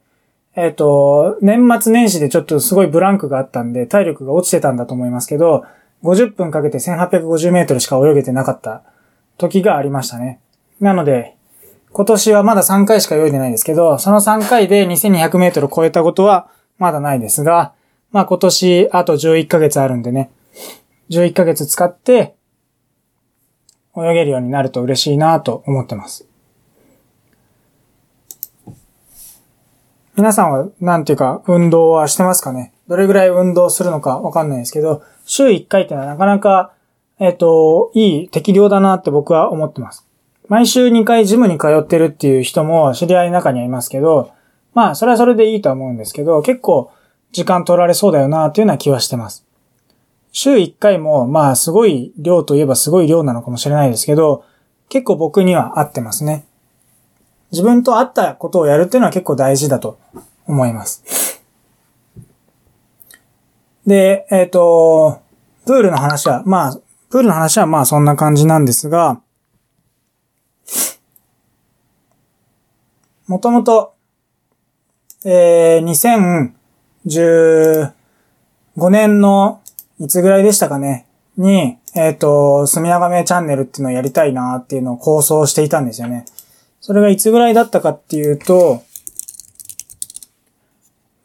[0.61, 5.65] えっ、ー、と、年末年始でちょっとすごいブランクがあったんで、体力が落ちてたんだと思いますけど、
[6.03, 8.83] 50分かけて1850メートルしか泳げてなかった
[9.37, 10.41] 時がありましたね。
[10.81, 11.37] なので、
[11.93, 17.73] 今年はまだ3回しか泳いでないですけど、その3回で2200メートル超えたことはまだないですが、
[18.11, 20.31] まあ今年あと11ヶ月あるんでね、
[21.11, 22.35] 11ヶ月使って
[23.97, 26.28] 泳げるようになると嬉しいなと思ってます。
[30.19, 32.73] 皆さんはなんていうか運動はしてますかね？
[32.89, 36.73] どれぐらい運動するのかわかんないですけど、週1回ってのはなかなか、
[37.21, 40.05] えっ、ー、と、いい適量だなって僕は思ってます。
[40.49, 44.33] 毎週2回ジムに通ってるっていう人も知り合いの中にはいますけど、
[44.75, 46.91] まあ、それはそれでいいとは思うんですけど、結構
[47.31, 49.47] 時間取られそうだよなっていうような気はしてます。
[50.33, 54.45] 週1回も、まあ、すごい量といえばすごい量なのかもしれないですけど、
[54.89, 56.45] 結構僕には合ってますね。
[57.51, 59.99] 自分と合ったことをやるっていうのは結構大事だと
[60.47, 61.43] 思います。
[63.87, 65.23] で、えっ、ー、と、
[65.65, 66.79] プールの話は、まあ、
[67.11, 69.21] プールの話はまあそんな感じなんですが、
[73.27, 73.95] もともと、
[75.25, 76.53] えー、
[77.07, 79.61] 2015年の
[79.99, 81.07] いつぐらいでしたかね、
[81.37, 86.25] に、えっ、ー、と、住み長めチャンネルっていうのをやりたいなっていうのを構想していたんですよね。
[86.89, 88.83] それがいつぐらいだったかっていうと、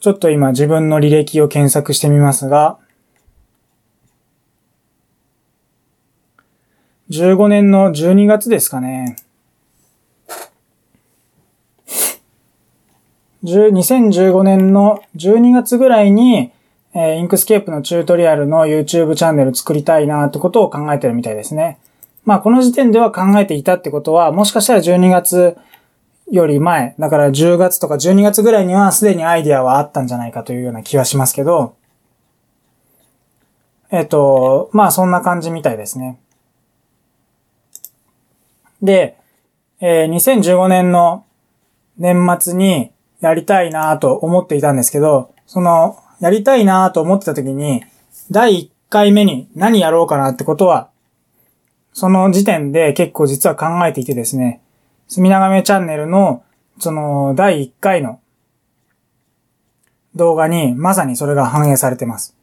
[0.02, 2.78] ちょっと今自分の履歴を検索してみますが、
[7.12, 9.15] 15年の12月ですかね。
[13.45, 16.52] 2015年の12月ぐらいに、
[16.93, 21.80] えー、 Inkscape のチュートリアルの YouTube チャンネル作りたいなってことを考えてるみたいですね。
[22.25, 25.57] まあこの時点では考えていたってことは、もしかしたら12月
[26.31, 31.75] より前、だから10月とか12月ぐらいにはすでにアイディアはあったんじゃないかというような気はしますけど、
[33.91, 36.19] えっ、と、まあそんな感じみたいですね。
[38.81, 39.17] で、
[39.79, 41.25] えー、2015年の
[41.97, 47.83] 年末にやりたいなと思っていたんですけど、その、やりたいなと思ってた時に、
[48.31, 50.89] 第1回目に何やろうかなってことは
[51.93, 54.62] その時点で結構実は考えていてですね、
[55.08, 56.43] すみながめチャンネルの、
[56.79, 58.19] その、第1回の
[60.15, 62.36] 動画にまさにそれが反映されてます。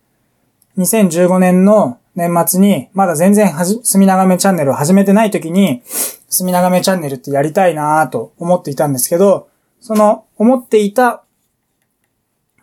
[0.79, 9.49] 2015年の年末に、まだ全然はじ、すみながめチャンネルを始めてない時に、すみながめチャンネルってやりたいなぁと思っていたんですけど、
[9.81, 11.25] その思っていた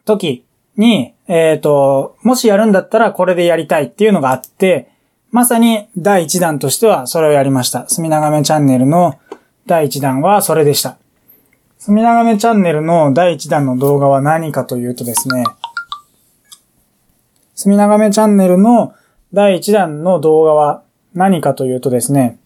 [0.06, 0.46] 時
[0.78, 4.90] に、えっ、ー、と、もしやるんだったらこれでやりたいっていうのがあって、
[5.32, 7.88] まさに第1弾としてはそれをやりました。
[7.90, 9.20] すみながめチャンネルの
[9.66, 10.98] 第1弾はそれでした。
[11.80, 15.44] すみながめチャンネルの第1弾の動画は何かというとですね、
[17.56, 18.96] すみながめチャンネルの
[19.34, 22.40] 第1弾の動画は何かというとですね、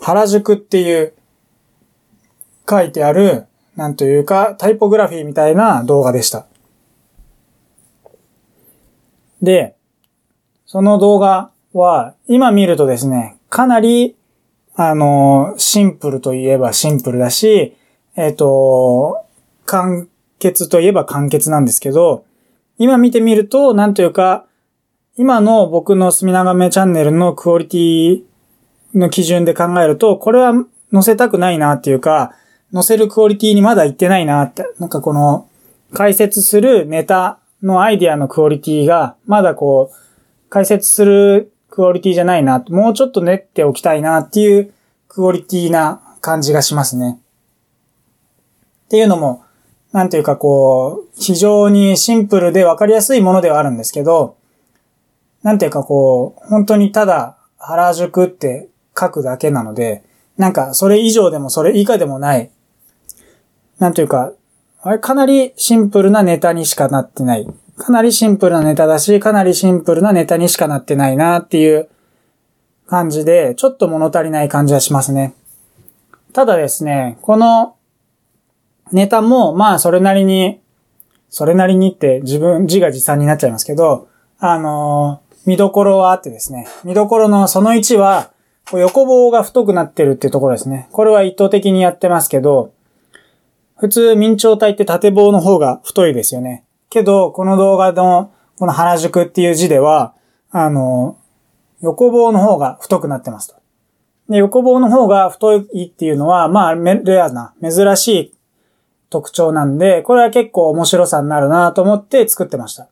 [0.00, 1.14] 原宿っていう
[2.68, 6.46] 書いてある、なんというかタイポグラフィーみたいな動画でした。
[9.40, 9.74] で、
[10.72, 14.16] その動画は、今見るとですね、かなり、
[14.74, 17.76] あの、シンプルといえばシンプルだし、
[18.16, 19.22] えっ、ー、と、
[19.66, 20.06] 簡
[20.38, 22.24] 潔といえば簡潔なんですけど、
[22.78, 24.46] 今見てみると、なんというか、
[25.18, 28.22] 今の僕の隅長めチャンネルのクオリティ
[28.94, 30.54] の基準で考えると、これは
[30.90, 32.32] 載せたくないなっていうか、
[32.72, 35.50] 載せるクオリティにまだ行ってないなって、なんかこの
[35.92, 40.02] 解説するネタのアイディアのクオリティが、まだこう、
[40.52, 44.74] 解説するクオリティじゃないな、もうちょっと練っておきたいなっていう
[45.08, 47.18] クオリティな感じがしますね。
[48.84, 49.44] っていうのも、
[49.92, 54.36] なんていうかこう、非常にシンプルでわかりやすいものではあるんですけど、
[55.42, 60.04] なんていうかこう、本当にただ原宿って書くだけなので、
[60.36, 62.50] なんかそれ以上でもそれ以下でもない、
[63.78, 64.34] なんというか、
[64.82, 67.48] あれかなりシンプルなネタにしかなってない。
[67.76, 71.88] かなりシンプルなネタだし、かなりシンプルなネタにしかなってないなっていう
[72.86, 75.34] 感じで、ちょっと物足りない感じはしますね。
[76.32, 77.76] ただですね、この
[78.92, 80.60] ネタも、まあそれなりに、
[81.30, 84.08] それなりにって自分、自画自賛になっちゃいますけど、
[84.38, 88.30] あのー、見どころはあってですね、見どころのその1は、
[88.72, 90.88] 横棒が太くなってるっていうところですね。
[90.92, 92.72] これは意図的にやってますけど、
[93.76, 96.64] 普通明朝体って縦棒の方が太いですよね。
[96.92, 100.14] けど、この動画のこの原宿っていう字では、
[100.50, 101.18] あの、
[101.80, 103.54] 横棒の方が太くなってますと。
[104.28, 108.34] で、横棒の方が太いっていうのは、まあ、レアな、珍しい
[109.08, 112.88] 特徴なんで、これは結構面白さになるなと思って作ってました。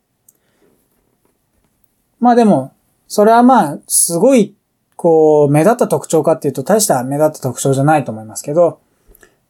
[2.18, 2.72] まあでも、
[3.06, 4.54] それはまあ、すごい、
[4.96, 8.80] こう、目立った特徴かっていうと、大した目立った特徴じゃないと思いますけど、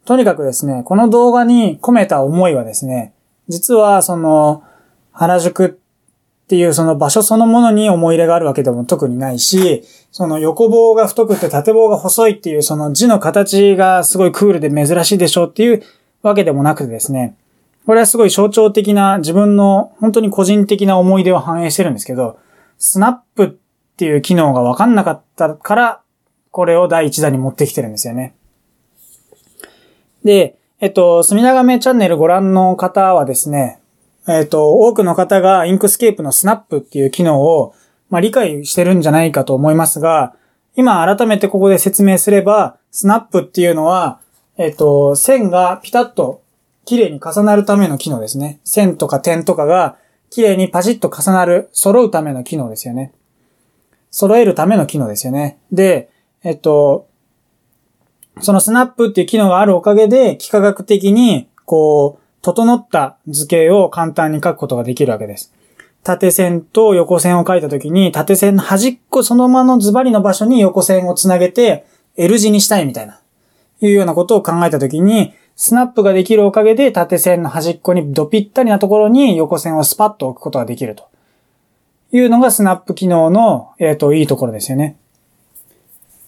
[0.05, 3.15] とにかくですね、この動画に込めた思いはですね、
[3.51, 4.65] 実はその、
[5.13, 5.71] 原宿っ
[6.47, 15.83] ていうその場所そのものに思い入れがあるわけでも特にないし、その横棒が太くて縦棒が細いっていうその字の形がすごいクールで珍しいでしょうっていう
[16.23, 17.37] わけでもなくてですね、
[17.87, 22.39] これはすごい象徴的な自分の本当に個人的な思い出を反映してるんですけど、
[22.79, 23.51] スナップっ
[23.97, 26.01] ていう機能がわかんなかったから、
[26.51, 28.35] これを第1弾に持ってきてるんですよね。
[30.25, 33.81] で、えっと、隅長めチャンネルご覧の方はですね、
[34.27, 37.75] えっと、多くの方が Inkscape のスナップっていう機能を、
[38.09, 40.35] まあ、理解してるんじゃないかと思いますが、
[40.77, 44.21] 今改めてここで説明すれば、スナップっていうのは、
[44.57, 46.43] えっと、線がピタッと
[46.87, 48.61] 綺麗に重なるための機能ですね。
[48.65, 49.99] 線とか点とかが
[50.31, 53.13] 綺麗にパチッと重なる、揃うための機能ですよね。
[54.11, 55.59] 揃えるための機能ですよね。
[55.71, 56.09] で、
[56.43, 57.10] えっと、
[58.41, 65.53] そのスナップっていう機能があるおかげで、幾何学的に、こう、整った図形を簡単に書くことができるわけです。
[66.03, 71.85] 縦線と横線を書いたときに、縦線の端っこそのままのズバリの場所に横線をつなげて、
[72.17, 73.21] L 字にしたいみたいな、
[73.81, 81.09] いうようなことを考えたときに、スナップができるおかげで縦線の端っこにドぴったりなところに横線をスパッと置くことができると。
[82.13, 84.97] いうのがスナップ機能の、えっ、ー、と、いいところですよね。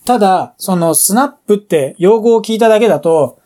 [0.04, 3.38] ただ、そのスナップって用語を聞いただけだと、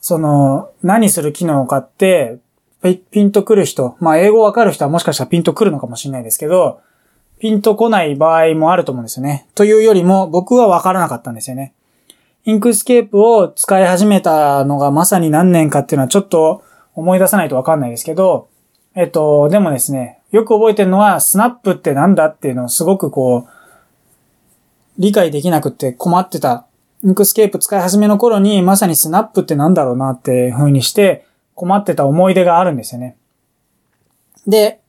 [0.00, 2.38] その、何する機能かって、
[3.10, 6.80] ピンとくる人、まあ英語わかる人はもしかしたらピンとくるのかもしれないですけど、
[7.40, 9.46] ピンとこない場合もあると思うんですよね。
[9.54, 11.74] というよりも僕はわからなかったんですよね。
[12.44, 16.62] Inkscape を使い始めたのがまさに何年かっていうのはちょっと
[16.94, 18.48] 思い出さないとわかんないですけど、
[18.94, 23.57] えっと、でもですね、よく覚えてるのはスナップってなんだっていうのをすごくこう、
[24.98, 26.66] 理解できなくて困ってた。
[27.04, 33.16] Inkscape 使い始めの頃にまさにスナップってなんだろうなって風にして困ってた思い出があるんですよね。
[34.46, 34.80] で、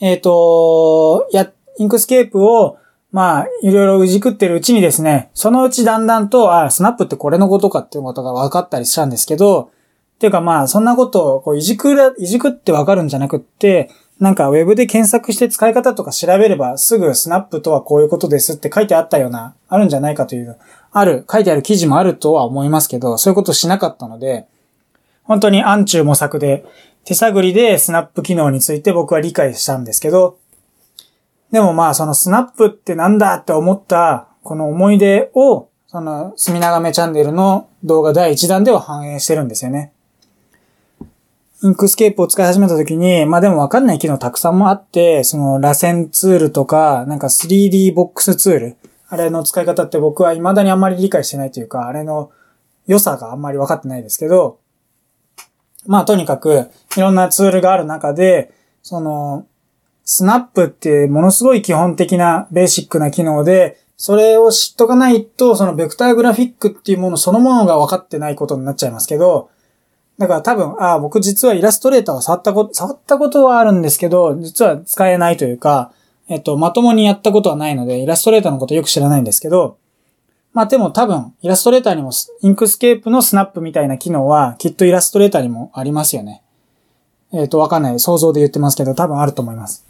[0.00, 2.78] えっ、ー、と、や、 Inkscape を
[3.12, 9.70] まあ、いろいろいじくってるうちにですね、そのうちだんだんと、あ、スナップってこれのことかっていうことが分かったりしたんですけど、
[10.14, 13.90] っていうかまあ、そんなことをこういじくら、いじくって分かるんじゃなくって、
[14.22, 20.56] なんかウェブで検索して使い方とか調べればすぐスナップとはこういうことですって書いてあったような、あるんじゃないかという、
[20.92, 24.46] ある、書いてある記事もあるとは思いますけど、そういうことしなかったので、
[25.24, 26.64] 本当に暗中模索で、
[27.04, 30.38] 手探りでスナップ機能について僕は理解したんですけど、
[31.50, 39.92] でもまあそのスナップってなんだって思ったこの思い出を、その、隅長めチャンネルの動画第1弾では反映してるんですよね。
[41.64, 48.76] Inkscape を使い始めた時に、まあでもわかんない機能たくさんもあって、その螺旋ツールとか、なんか 3D ボックスツール、
[49.08, 52.32] あれの使い方って僕は未だにあんまり理解してないというか、あれの
[52.88, 54.58] 良さがあんまり分かってないですけど、
[55.86, 58.52] まあとにかく、いろんなツールがある中で、
[58.82, 59.46] その、
[60.04, 69.51] スナップってものすごい基本的なベーシックな機能で、それを知っとかないと、そのベクターグラフィックっていうものそのものが分かってないことになっちゃいますけど、
[70.22, 75.90] だから多分、ああ、僕実はイラストレーターは触ったこと、触ったことはあるんですけど、実は使えないというか、
[76.28, 79.78] えっと、まともにやったことはないので、イラストレーターのことよく知らないんですけど、
[80.52, 86.40] まあでも多分、イラストレーターにも、 Inkscape のスナップみたいな機能は、きっとイラストレーターにもありますよね。
[87.32, 87.98] えっ、と、わかんない。
[87.98, 89.84] 想像で言ってますけど、多分あると思います。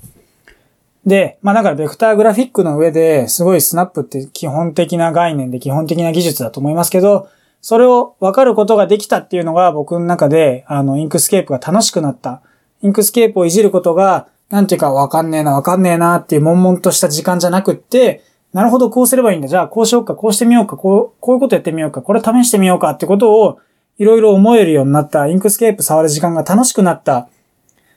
[1.05, 7.29] で、まあだからベクターグラフィックの上ですごいスナップって基本的な概念で基本的な技術だと思いますけど、
[7.63, 12.43] それを分かることができたっていうのが僕の中で、あの、 Inkscape が楽しくなった。
[12.83, 19.49] Inkscape をいじることが、なんていうか分かんねえな、分かんねえなっていう悶々とした時間じゃなくって、なるほど、こうすればいいんだ。
[19.49, 23.59] じゃあ、こうしようか、こうしてみようか、こう、こういうことやってみようか、これ試してみようかってことを、
[23.97, 27.29] いろいろ思えるようになった、 Inkscape 触る時間が楽しくなった、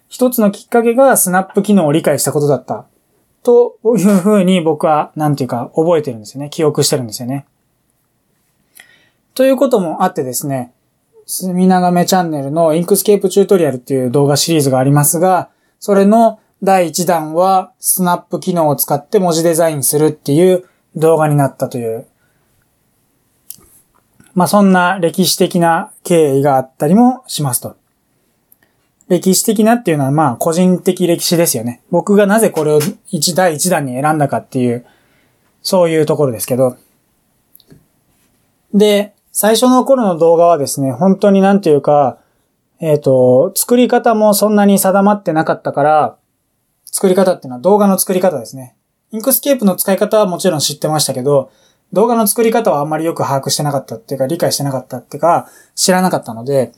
[0.07, 2.86] 一つのきっかけがスナップ機能を理解したことだった。
[3.43, 6.49] というふうに僕は、なんていうか、覚えてるんですよね。
[6.49, 7.45] 記憶してるんですよね。
[9.36, 10.71] ということもあってですね、
[11.25, 15.49] すみながめチャンネルの Inkscape チュートリアルっていう動画シリーズがありますが、
[15.81, 20.63] それの第1弾はスナップ機能を使って文字デザインするっていう
[20.95, 22.07] 動画になったという、
[24.36, 27.75] まあそんな歴史的な経緯があったりもしますと。
[29.09, 31.81] 歴史的なっていうのはまあ個人的歴史ですよね。
[31.91, 32.79] 僕がなぜこれを
[33.11, 34.86] 一第一弾に選んだかっていう、
[35.61, 36.77] そういうところですけど。
[38.73, 42.19] で、最初の頃の動画はですね、本当になんていうか、
[42.79, 46.17] えっ、ー、と、作り方もそんなに定まってなかったから、
[46.86, 48.77] 作り方っていうのは動画の作り方ですね。
[49.11, 51.51] Inkscape の使い方はもちろん知ってましたけど、
[51.91, 56.71] 動画の作り方はあんまりよく把握してなかったっていうか、理解してなかったっていうか、知らなかったので、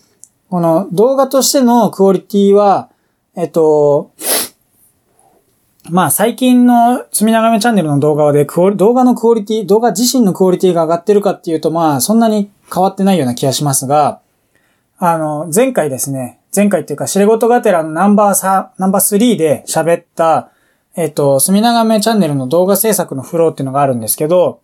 [0.50, 2.90] この動画としてのクオリティは、
[3.36, 4.14] えっと、
[5.90, 14.20] まあ最近の積み長めチャンネルの動画で動画のクオリティ、動画自身のクオリティが上がってるかっていうとまあそんなに変わってないような気がしますが、
[15.00, 20.50] あの、前回ですね、前回っていうか、シレゴトガテラのナンバー3、ナンバー3で喋った、
[20.96, 24.62] えっと、墨長めチャンネルの動画制作のフローっていうのがあるんですけど、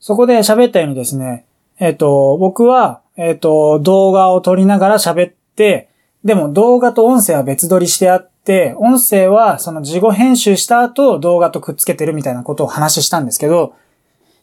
[0.00, 1.46] そこで喋ったようにですね、
[1.78, 5.88] えっと、僕は、えっ、と、動画を撮りながら喋って、
[6.24, 8.31] でも動画と音声は別撮りしてあって、
[8.76, 13.74] 音声はその事後編集した後動画とくっつけてるみたいなことを話したんですけど、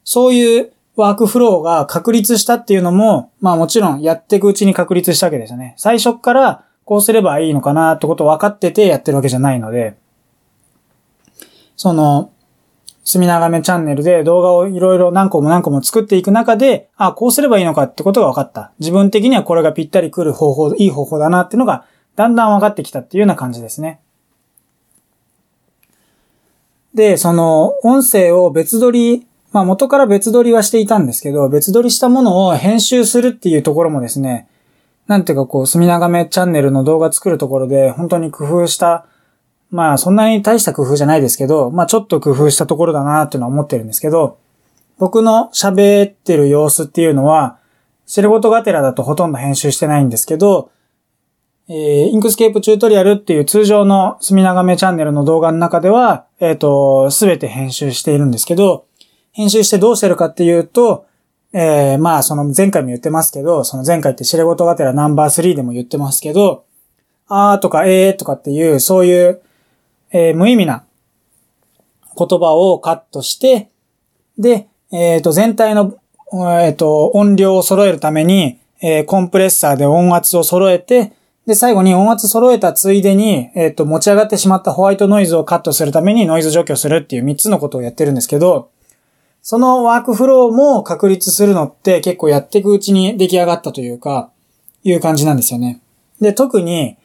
[0.03, 5.73] そういうワークフローが確立したっていうのも、まあもちろんやっていくうちに確立したわけですよね。
[5.77, 9.95] 最初からこうすればいいのかなってことを分かっててやってるわけじゃないので、
[11.75, 12.31] その、
[13.05, 18.71] 墨長めチャンネルで動画をいろいろ何個も何個も作っていく中で、あ、こうすればいいのかってことが分かった。
[18.79, 21.85] 自分的にはこれがぴったり来る方法、いい方法だなっていうのが、
[22.15, 23.99] だんだん分かってきたっていうような感じですね。
[26.93, 34.47] で、その、音声を別撮り、まあ元から別撮りはしていたんですけど、別撮りしたものを編集するっていうところもですね、
[35.07, 39.05] なんていうかこう、墨長めチャンネルの動画作るところで、本当に工夫した
[39.71, 44.39] まあそんなに大した工夫じゃないですけど、まあちょっと工夫したところだなっていうのは思ってるんですけど、
[44.97, 47.57] 僕の喋ってる様子っていうのは、
[48.05, 50.71] シルゴトガテラだとほとんど編集してないんですけど、
[51.69, 51.75] えー、
[52.07, 58.85] Inkscape チュートリアルっていう通常のすみながめチャンネルの動画の中では、えっ、ー、と、すべて編集しているんですけど、
[59.31, 61.05] 編集してどうしてるかっていうと、
[61.53, 66.65] えー、まあその前回も言ってますけど、その前回ってシレゴトガテラナンバー3でも言ってますけど、
[67.27, 69.41] あーとかえーとかっていう、そういう
[70.11, 70.83] えー、無意味な
[72.17, 73.69] 言葉をカットして、
[74.37, 75.99] で、えっ、ー、と、全体の、
[76.33, 81.13] えっ、ー、と、音量を揃えるために、えー、コンプレッサーで音圧を揃えて、
[81.49, 88.69] で、最後に音圧揃えたついでに、えっ、と、持ち上がってしまったホワイトノイズをカットするためにノイズ除去するっていう3つのことをやってるんですけど、
[89.41, 94.29] そのワークフローも確立するのって結構やっていくうちに出来上がったというか、
[94.83, 95.81] いう感じなんですよね。
[96.21, 96.97] で、特に、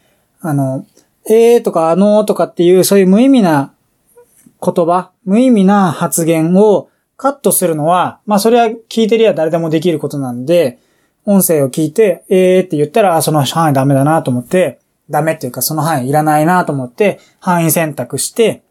[0.42, 0.84] あの、
[1.26, 3.72] えーとかあのーとかっていうそういう無意味な
[4.62, 10.80] 言葉、無意味な発言をカットするのは、まあそれは聞いてりゃ誰でもできることなんで、
[11.26, 18.62] 音声を聞いて、えーって言ったら、その範囲ダメだなと思って、ダメっていうかその範囲いらないなと思って、範囲選択して、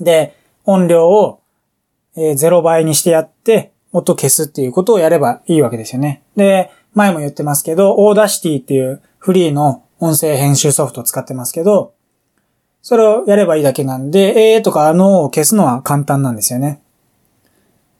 [0.00, 1.40] で、音量を
[2.16, 6.22] え0倍にしてやって、音消すっていうことをやればいいわけですよね。
[6.36, 11.94] で、前も言ってますけど、 Audacity っていうフリーの音声編集ソフトを使ってますけど、
[12.82, 16.82] それをやればいいだけなんで、えーとかあのを消すのは簡単なんですよね。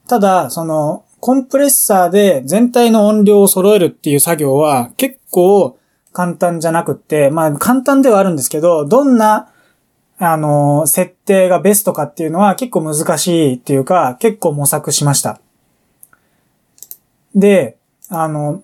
[0.09, 5.79] ただ、その、コンプレッサーで全体の音量を揃えるっていう作業は結構
[6.13, 9.51] 簡単じゃなくって、まあ簡単ではあるんですけど、どんな、
[10.19, 15.41] あの、設定がベストかっていうのは結構難しいっていうか、結構模索しました。
[17.35, 17.79] で、
[18.11, 18.63] あの、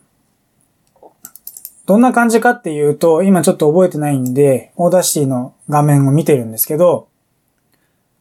[1.87, 7.09] どんな感じかっていうと、今ちょっと覚えてないんで、 Audacity の画面を見てるんですけど、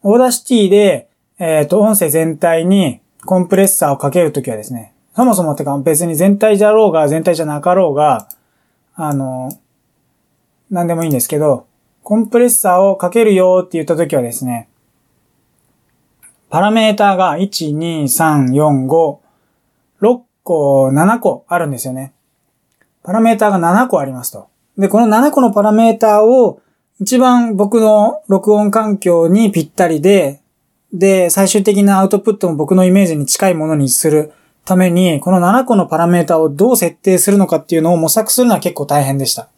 [0.01, 1.09] Audacity で、
[1.39, 8.29] えっ、と、音声全体にコンプレッサーをかけるときはですね、そもそもってか別に全体じゃろうが全体じゃなかろうが、
[8.95, 9.51] あの、
[10.69, 11.67] なんでもいいんですけど、
[12.03, 14.69] コンプレッサーをかけるよって言ったときはですね、
[16.49, 19.17] パラメーターが1、2、3、4、5、
[20.01, 22.13] 6個、7個あるんですよね。
[23.03, 24.47] パラメーターが7個ありますと。
[24.77, 26.61] で、この7個のパラメーターを
[26.99, 30.41] 一番僕の録音環境にぴったりで、
[30.93, 34.33] で、最終的なアウトプットも僕のイメージに近いものにする
[34.65, 39.49] ために、この7個のパラメータをどう設定するのかっていうのを模索するのは結構大変でした。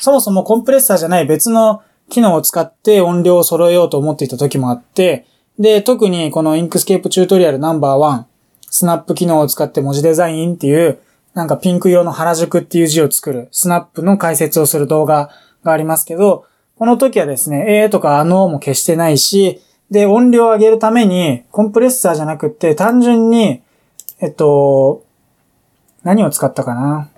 [0.00, 5.26] そもそもコンプレッサーじゃない別の機能を使って音量を揃えようと思っていた時もあって、
[5.58, 8.26] で、特にこの Inkscape チュートリアルナンバーワン、
[8.68, 10.98] スナップ機能を使って文字デザインっていう、
[11.32, 15.30] なんかピンク色の原宿っていう字を作る、スナップの解説をする動画
[15.64, 16.44] がありますけど、
[16.76, 19.60] この時はですね、えーとかあのも消してないし、
[19.90, 23.62] で、音量を上げるために、コンプレッサーじゃなくて、単純に、
[24.20, 25.04] えっと、
[26.02, 27.10] 何を使ったかな？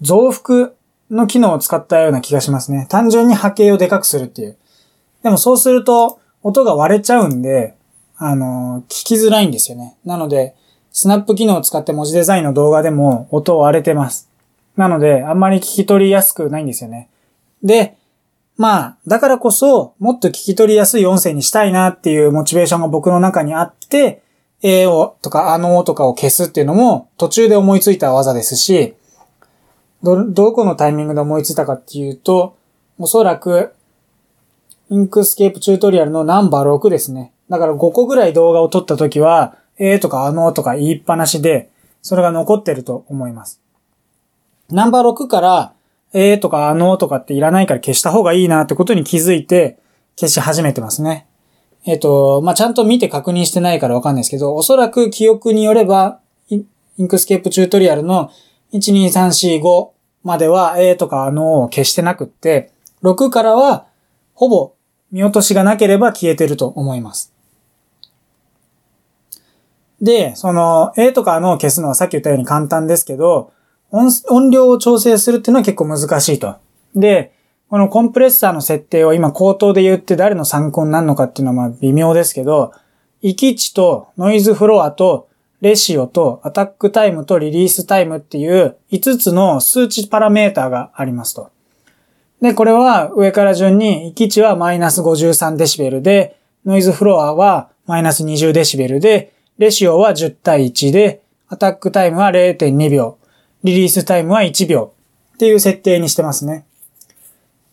[0.00, 0.72] 増幅
[1.10, 2.86] の機能を使ったような気がしますね。
[2.88, 4.56] 単純に波形をでかくするっていう。
[5.22, 7.74] でもそうすると、音が割れちゃうんで、
[8.16, 9.96] あの、聞きづらいんですよね。
[10.04, 10.54] なので、
[10.92, 14.28] スナップ機能を使って文字デザインの動画でも音を割れてます。
[14.76, 17.08] なので、あんまり聞き取りやすくないんですよね。
[17.62, 17.96] で、
[18.60, 24.22] まあ、だからこそ、もっと聞き取りやすい音声にしたいなっていうモチベーションが僕の中にあって、
[24.60, 28.96] えをとかあのとかを消すっていうのも途中で思いついた技ですし、
[30.02, 32.54] ど、どこのタイミングで思いついたかっていうと、
[32.98, 33.72] おそらく、
[34.90, 37.32] Inkscape チュートリアルのナンバー6ですね。
[37.48, 41.70] だから5個ぐらい動画を撮った時は、えーとかあのとか言いっぱなしで、
[42.02, 43.62] それが残ってると思います。
[44.68, 45.72] ナンバー6から、
[46.12, 49.78] えーとかあのとかっていらないから消した方がいいなってことに気づいて
[50.16, 51.26] 消し始めてますね。
[51.84, 58.30] えっ、ー、と、まあ、ちゃんと見て確認してないからわかんないですけど、おそらく記憶によれば、 Inkscape チュートリアルの
[58.74, 59.88] 12345
[60.22, 62.70] までは、えーとかあのを消してなくって、
[63.02, 63.86] 6からは、
[64.34, 64.74] ほぼ
[65.10, 67.32] 見落としがなければ消えてると思います。
[70.02, 73.52] で、その、えーとかあのを消すのはさっき言ったように簡単ですけど、
[73.90, 76.56] 音音量を調整するっていうのは結構難しいと。
[76.94, 77.32] で、
[77.68, 82.72] このコンプレッサーの設定を今口頭で言って誰の参考になるのかっていうのはまあ微妙ですけど、
[83.22, 85.28] 域値とノイズフロアと
[85.60, 91.50] レシオとアタックタイムとリリースタイムっていう5つの数値パラメーターがありますと。
[92.40, 103.18] で、これは上から順に閾値はマイナス53デシベルで、ノイズフロアはマイナス20デシベルで、レシオは10対1で、アタックタイムは0.2秒、
[103.62, 104.92] リリースタイムは1秒
[105.34, 106.64] っていう設定にしてますね。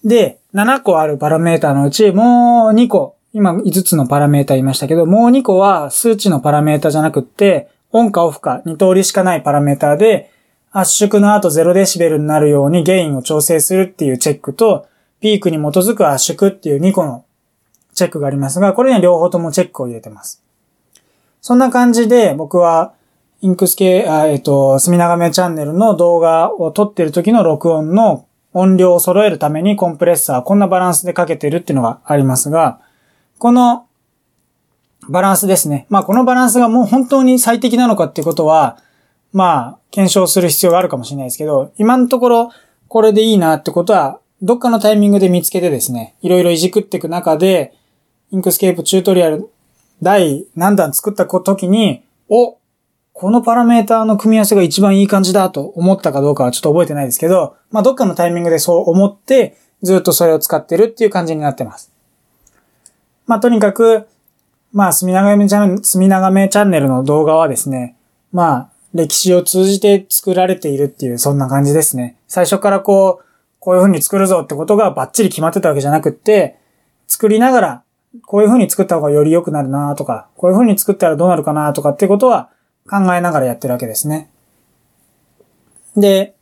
[0.04, 10.32] で、7個あるパラメータのうち、もう2個、今5つのパラメータ言いましたけど、もう2個は数値のパラメータじゃなくって、オンかオフか2通りしかないパラメータで、
[10.72, 14.88] 圧縮の後0デシベルになるようにゲインを調整するっていうチェックと、
[15.20, 17.26] ピークに基づく圧縮っていう2個の
[17.94, 20.44] チェックがありますが、これには両方ともチェックを入れてます。
[21.42, 22.94] そんな感じで僕は
[23.42, 32.80] インクスケ、えっ、と、墨長めチャンネルの動画を撮ってる時の録音の音量を揃えるためにコンプレッサー、こんなバランスでかけてるっていうのがありますが、
[33.38, 33.86] この
[35.08, 35.86] バランスですね。
[35.90, 38.78] まあこのバランスがもう本当に最適なのかっていうことは、
[39.32, 42.52] まあ検証する必要があるかもしれないですけど、今のところ
[42.88, 47.74] これでいいなってことは、どっかのタイミングで見つけてですね、いろいろいじくっていく中で、
[48.32, 49.50] Inkscape チュートリアル
[50.02, 52.57] 第何弾作った時に、お、
[53.20, 61.92] このパラメーターの組み合わせが一番いい感じだと思ったかどうかはちょっと覚えてないですけど、まあ、どっかのタイミングでそう思って、ずっとそれを使ってるっていう感じになってます。
[63.26, 64.08] まあ、とにかく、
[64.72, 67.96] まあ、すみながめチャンネル、すみながめチャンネルの動画はですね、
[68.32, 72.18] まあ、歴史を通じて作られているっていう、そんな感じですね。
[72.28, 73.26] 最初からこう、
[73.58, 76.60] こういう風に作るぞってことがバッチリ決まってたわけじゃなくって、
[77.08, 77.84] 作りながら、
[78.28, 82.52] こういう風に作った方がより良くなるなとか、こういう風に作ったらどうなるかなとかってことは、
[82.90, 84.30] 考えながらやってるわけですね。
[85.96, 86.36] で、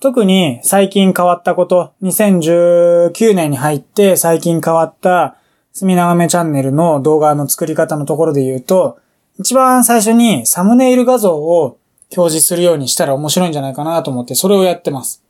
[0.00, 5.36] 特に最近変わったこと、2019年に入って最近変わった
[5.72, 8.98] 墨長めチャンネルの動画の作り方のところで言うと、
[9.38, 11.78] 一番最初にサムネイル画像を
[12.16, 15.22] 表示するようにしたら面白いんじゃないかなと思ってそれをやってます。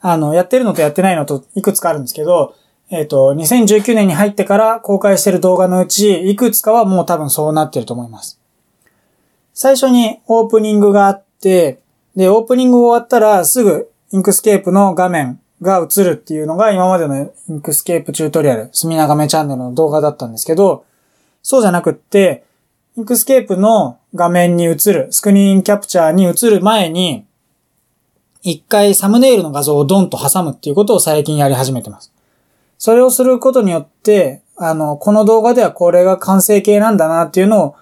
[0.00, 2.56] あの、やってるのとやってないのといくつかあるんですけど、
[2.90, 8.41] えっ、ー、と、2019年に入ってから公開してる動画のうち、いくつかはもう多分そうなってると思います。
[9.54, 11.80] 最初にオープニングがあって、
[12.16, 20.84] で、オープニング終わったらすぐ Inkscape の画面が映るっていうのが今までの Inkscape チュートリアル、墨長めチャンネルの動画だったんですけど、
[21.42, 22.44] そうじゃなくって、
[22.96, 27.24] Inkscape の画面に映る、スクリーンキャプチャーに映る前に、
[28.42, 32.12] 一回サムネイルの画像をドンと挟むっていうことを最近やり始めてます。
[32.76, 37.76] それをすることによって、あの、この動画ではこれが完成形なんだなっていうのを、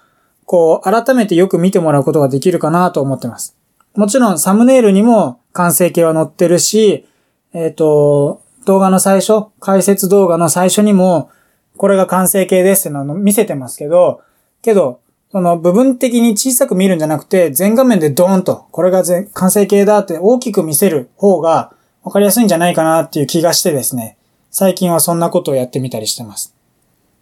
[0.51, 3.57] こう、改めてよく見てもらうことができるかなと思ってます。
[3.95, 7.07] もちろんサムネイルにも完成形は載ってるし、
[7.53, 11.31] えっ、ー、と、動画の最初、解説動画の最初にも、
[11.77, 14.23] これが完成形ですってのを見せてますけど、
[14.61, 14.99] けど、
[15.31, 21.73] その部分的に小さく見るんじゃなくて、全画面でドーンと、これが完成形だって大きく見せる方が
[22.03, 24.19] 分かりやすいんじゃないかなっていう気がしてですね、
[24.51, 26.57] 最近はそんなことをやってみたりしてます。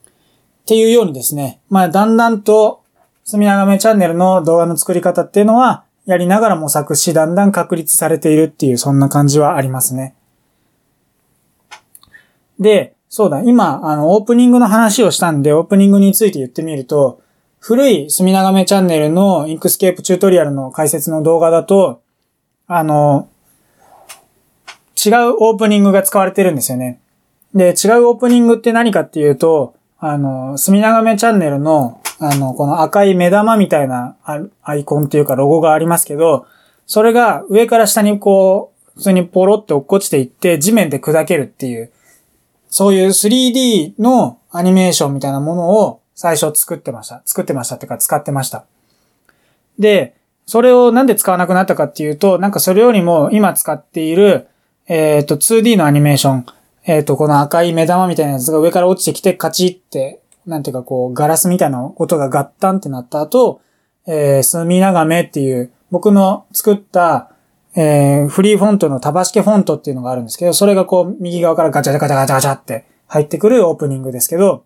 [0.06, 2.80] っていうようにですね、まあだんだんと、
[3.28, 10.14] すみながめチャンネルの動画の作り方っていうのは、やりながら模索し、だんだん確立されているっていう、そんな感じはありますね。
[12.58, 17.20] で、そうだ、今、あの、オープニングの話をしたんで、オープニングについて言ってみると、
[17.58, 22.00] 古い墨長めチャンネルの Inkscape チュートリアルの解説の動画だと、
[22.66, 23.28] あの、
[24.96, 26.98] 違うオープニングが使われてるんですよね。
[27.54, 34.16] で、違うオープニングって何かっていうと、あの、墨長めチャンネルの、あの、この赤い目玉みたいな
[34.62, 36.46] アイコンっていうかロゴがありますけど、
[36.86, 41.92] それが上から下にこう、普通にポロって落っこちていって地面で砕けるっていう、
[42.68, 47.22] そういう 3D のアニメーションみたいなものを最初作ってました。
[47.24, 48.64] 作ってましたっていうか使ってました。
[49.78, 50.16] で、
[50.46, 54.48] それをなんで使わなくなったかっていうと、なんかそれよりも今使っている、
[54.88, 56.46] えっ、ー、と 2D のアニメーション、
[56.84, 63.60] えっ、ー、とこの赤い目玉みたいなやつが上から落ちてきてカチってなんていうかこう、ガラスみたいな音がガッタンってなった後、
[64.06, 67.30] えー、墨長めっていう、僕の作った、
[67.76, 74.64] えー、フリーフォントのタバシケフォントっていうのがあるんですけど、それがこう、右側からガチャガチャガチャガチャって入ってくるオープニングですけど、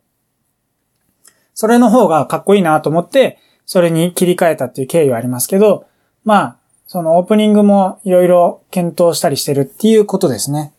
[1.54, 5.86] それの方がかっこいいなと思って、それに切り替えたっていう経緯はありますけど、
[6.24, 6.56] まあ、
[6.86, 10.72] そのオープニングもいろいろ検討したりしてるっていうことですね。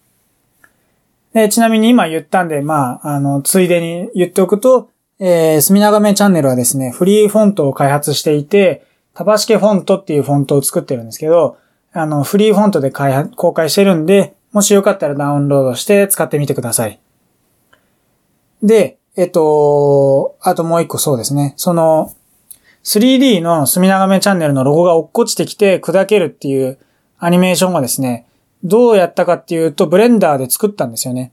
[1.33, 4.89] で、ちなみに今言ったんで、まあ、あの、ついでに言っておくと、
[5.25, 11.55] えー、墨長めチャンネルはですね、フリーフォントを開発していて、タバシケフォントっていうフォントを作ってるんですけど、
[11.93, 16.99] あの、フリーフォントで開発、公開してるんで、もしよかったらダウンロードして使ってみてください。
[18.63, 21.53] で、えっと、あともう一個そうですね。
[21.55, 22.13] その、
[22.83, 26.79] 3D の墨長めチャンネルのロゴが落っこちてきて砕けるっていう
[27.17, 28.27] アニメーションはですね、
[28.61, 31.31] どうやったかっていうと、ブレンダーで作ったんですよね。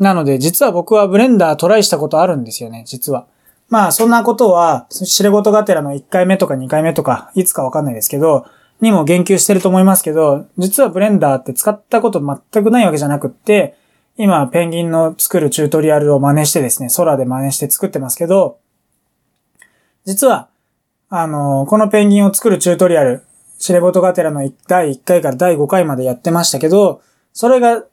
[0.00, 3.26] なので、実は僕はブレンダートライしたことあるんですよね、実は。
[3.68, 8.46] まあ、そんなことは、知れ事がてらの1回目とか2回目とか、いつかわかんないですけど、
[8.80, 13.76] にも言及してると思いますけど、実はブレンダーって使ったこと全くないわけじゃなくって、
[14.16, 18.58] 今、ペンギンの作るチュートリアルを真似してですね、空で真似して作ってますけど、
[20.06, 20.48] 実は、
[21.10, 23.22] あの、このペンギンを作るチュートリアル、
[23.58, 27.02] 知れ事がてらの第1回から第5回までやってましたけど、
[27.34, 27.84] それが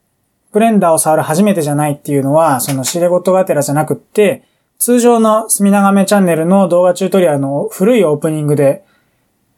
[0.52, 4.44] ブレンダーを触る初めてじゃないっていうのは、その知れ事がてらじゃなくって、
[4.78, 8.84] 通常の墨長めチャンネルの動画チュートリアルの古いオープニングで、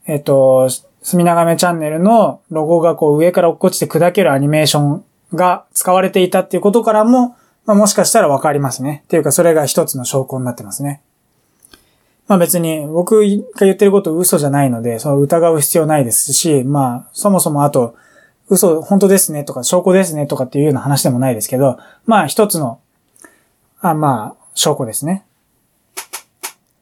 [0.06, 0.70] えっと、
[1.04, 9.04] 墨長めチャンネルのロゴがこう上から落っこちて砕けるアニメーションが使われていたっていうことからも、まあ、もしかしたらわかりますね。
[9.06, 11.02] っていうかそれが一つの証拠になってますね。
[12.28, 13.26] まあ別に僕が
[13.66, 17.96] 言ってること嘘じゃないので、その疑う必要ないですし、まあそもそもあと、
[18.50, 22.80] 嘘、本当ですねとか、証拠ですねとかっていうような話でもないですけど、まあ一つの、
[23.80, 25.24] あまあ、証拠ですね。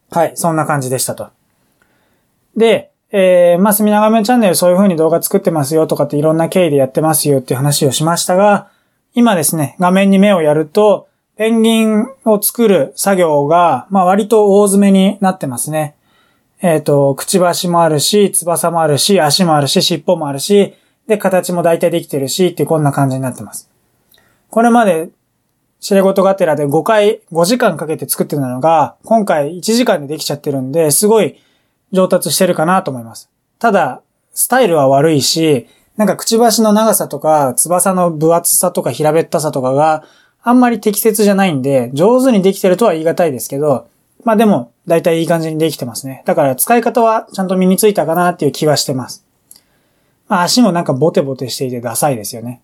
[0.10, 1.30] はい、そんな感じでしたと。
[2.56, 8.70] で、えー、まあ、すみながめチャンネルそういう風に動画作ってますよとかっていろんな経緯でやってますよっていう話をしましたが、
[9.14, 11.08] 今ですね、画面に目をやると、
[11.38, 15.96] ペンギンを作る作業が、まあ割と大詰めになってますね。
[16.62, 20.74] えっ、ー、と、くちばしもあるし、翼もあるし、足もあるし、尻尾もあるし、
[21.08, 23.70] で、形も大体できてるし、ってこんな感じになってます。
[24.50, 25.10] これまで、
[25.80, 31.40] 知れ事がてらで5回、5時間かけて作ってたのが、今回1時間でできちゃってるんで、すごい
[31.92, 33.30] 上達してるかなと思います。
[33.60, 34.02] ただ、
[34.34, 40.04] スタイルは悪いし、なんかくちばしの長さとか、翼の分厚さとか平べったさとかが
[40.44, 43.88] あんまり適切じゃないんで、上手にできてるとは言い難いですけど、
[44.24, 46.24] まあでも、だいたいいい感じにできてますね。
[46.26, 49.27] だから使い方はちゃんと身についたかなっていう気はしてます。
[50.28, 52.62] 足もなんかボテボテしていてダサいですよね。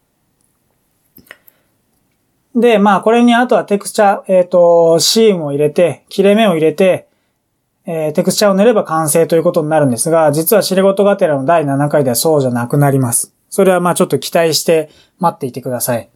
[2.56, 7.08] で、まあこれにあとはテクスチャー、えっ、ー、と、シームを入れて、切れ目を入れて、
[7.86, 13.34] えー、テクスチャーを塗れば完成ということになるんですが、実は知れ事がてらの第7回ではそうじゃなくなります。
[13.50, 14.90] それはまあちょっと期待して
[15.20, 16.10] 待っていてください。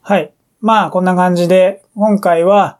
[0.00, 0.32] はい。
[0.60, 2.78] まあこんな感じで、今回は、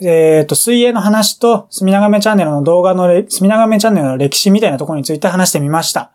[0.00, 6.12] えっ、ー、と、水泳の話と、すみながめチャンネルの動画の、すみながめチャンネルの歴史みたいなところについて話してみました。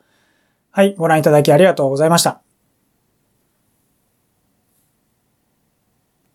[0.75, 2.42] はい、ご覧いただきありがとうございました。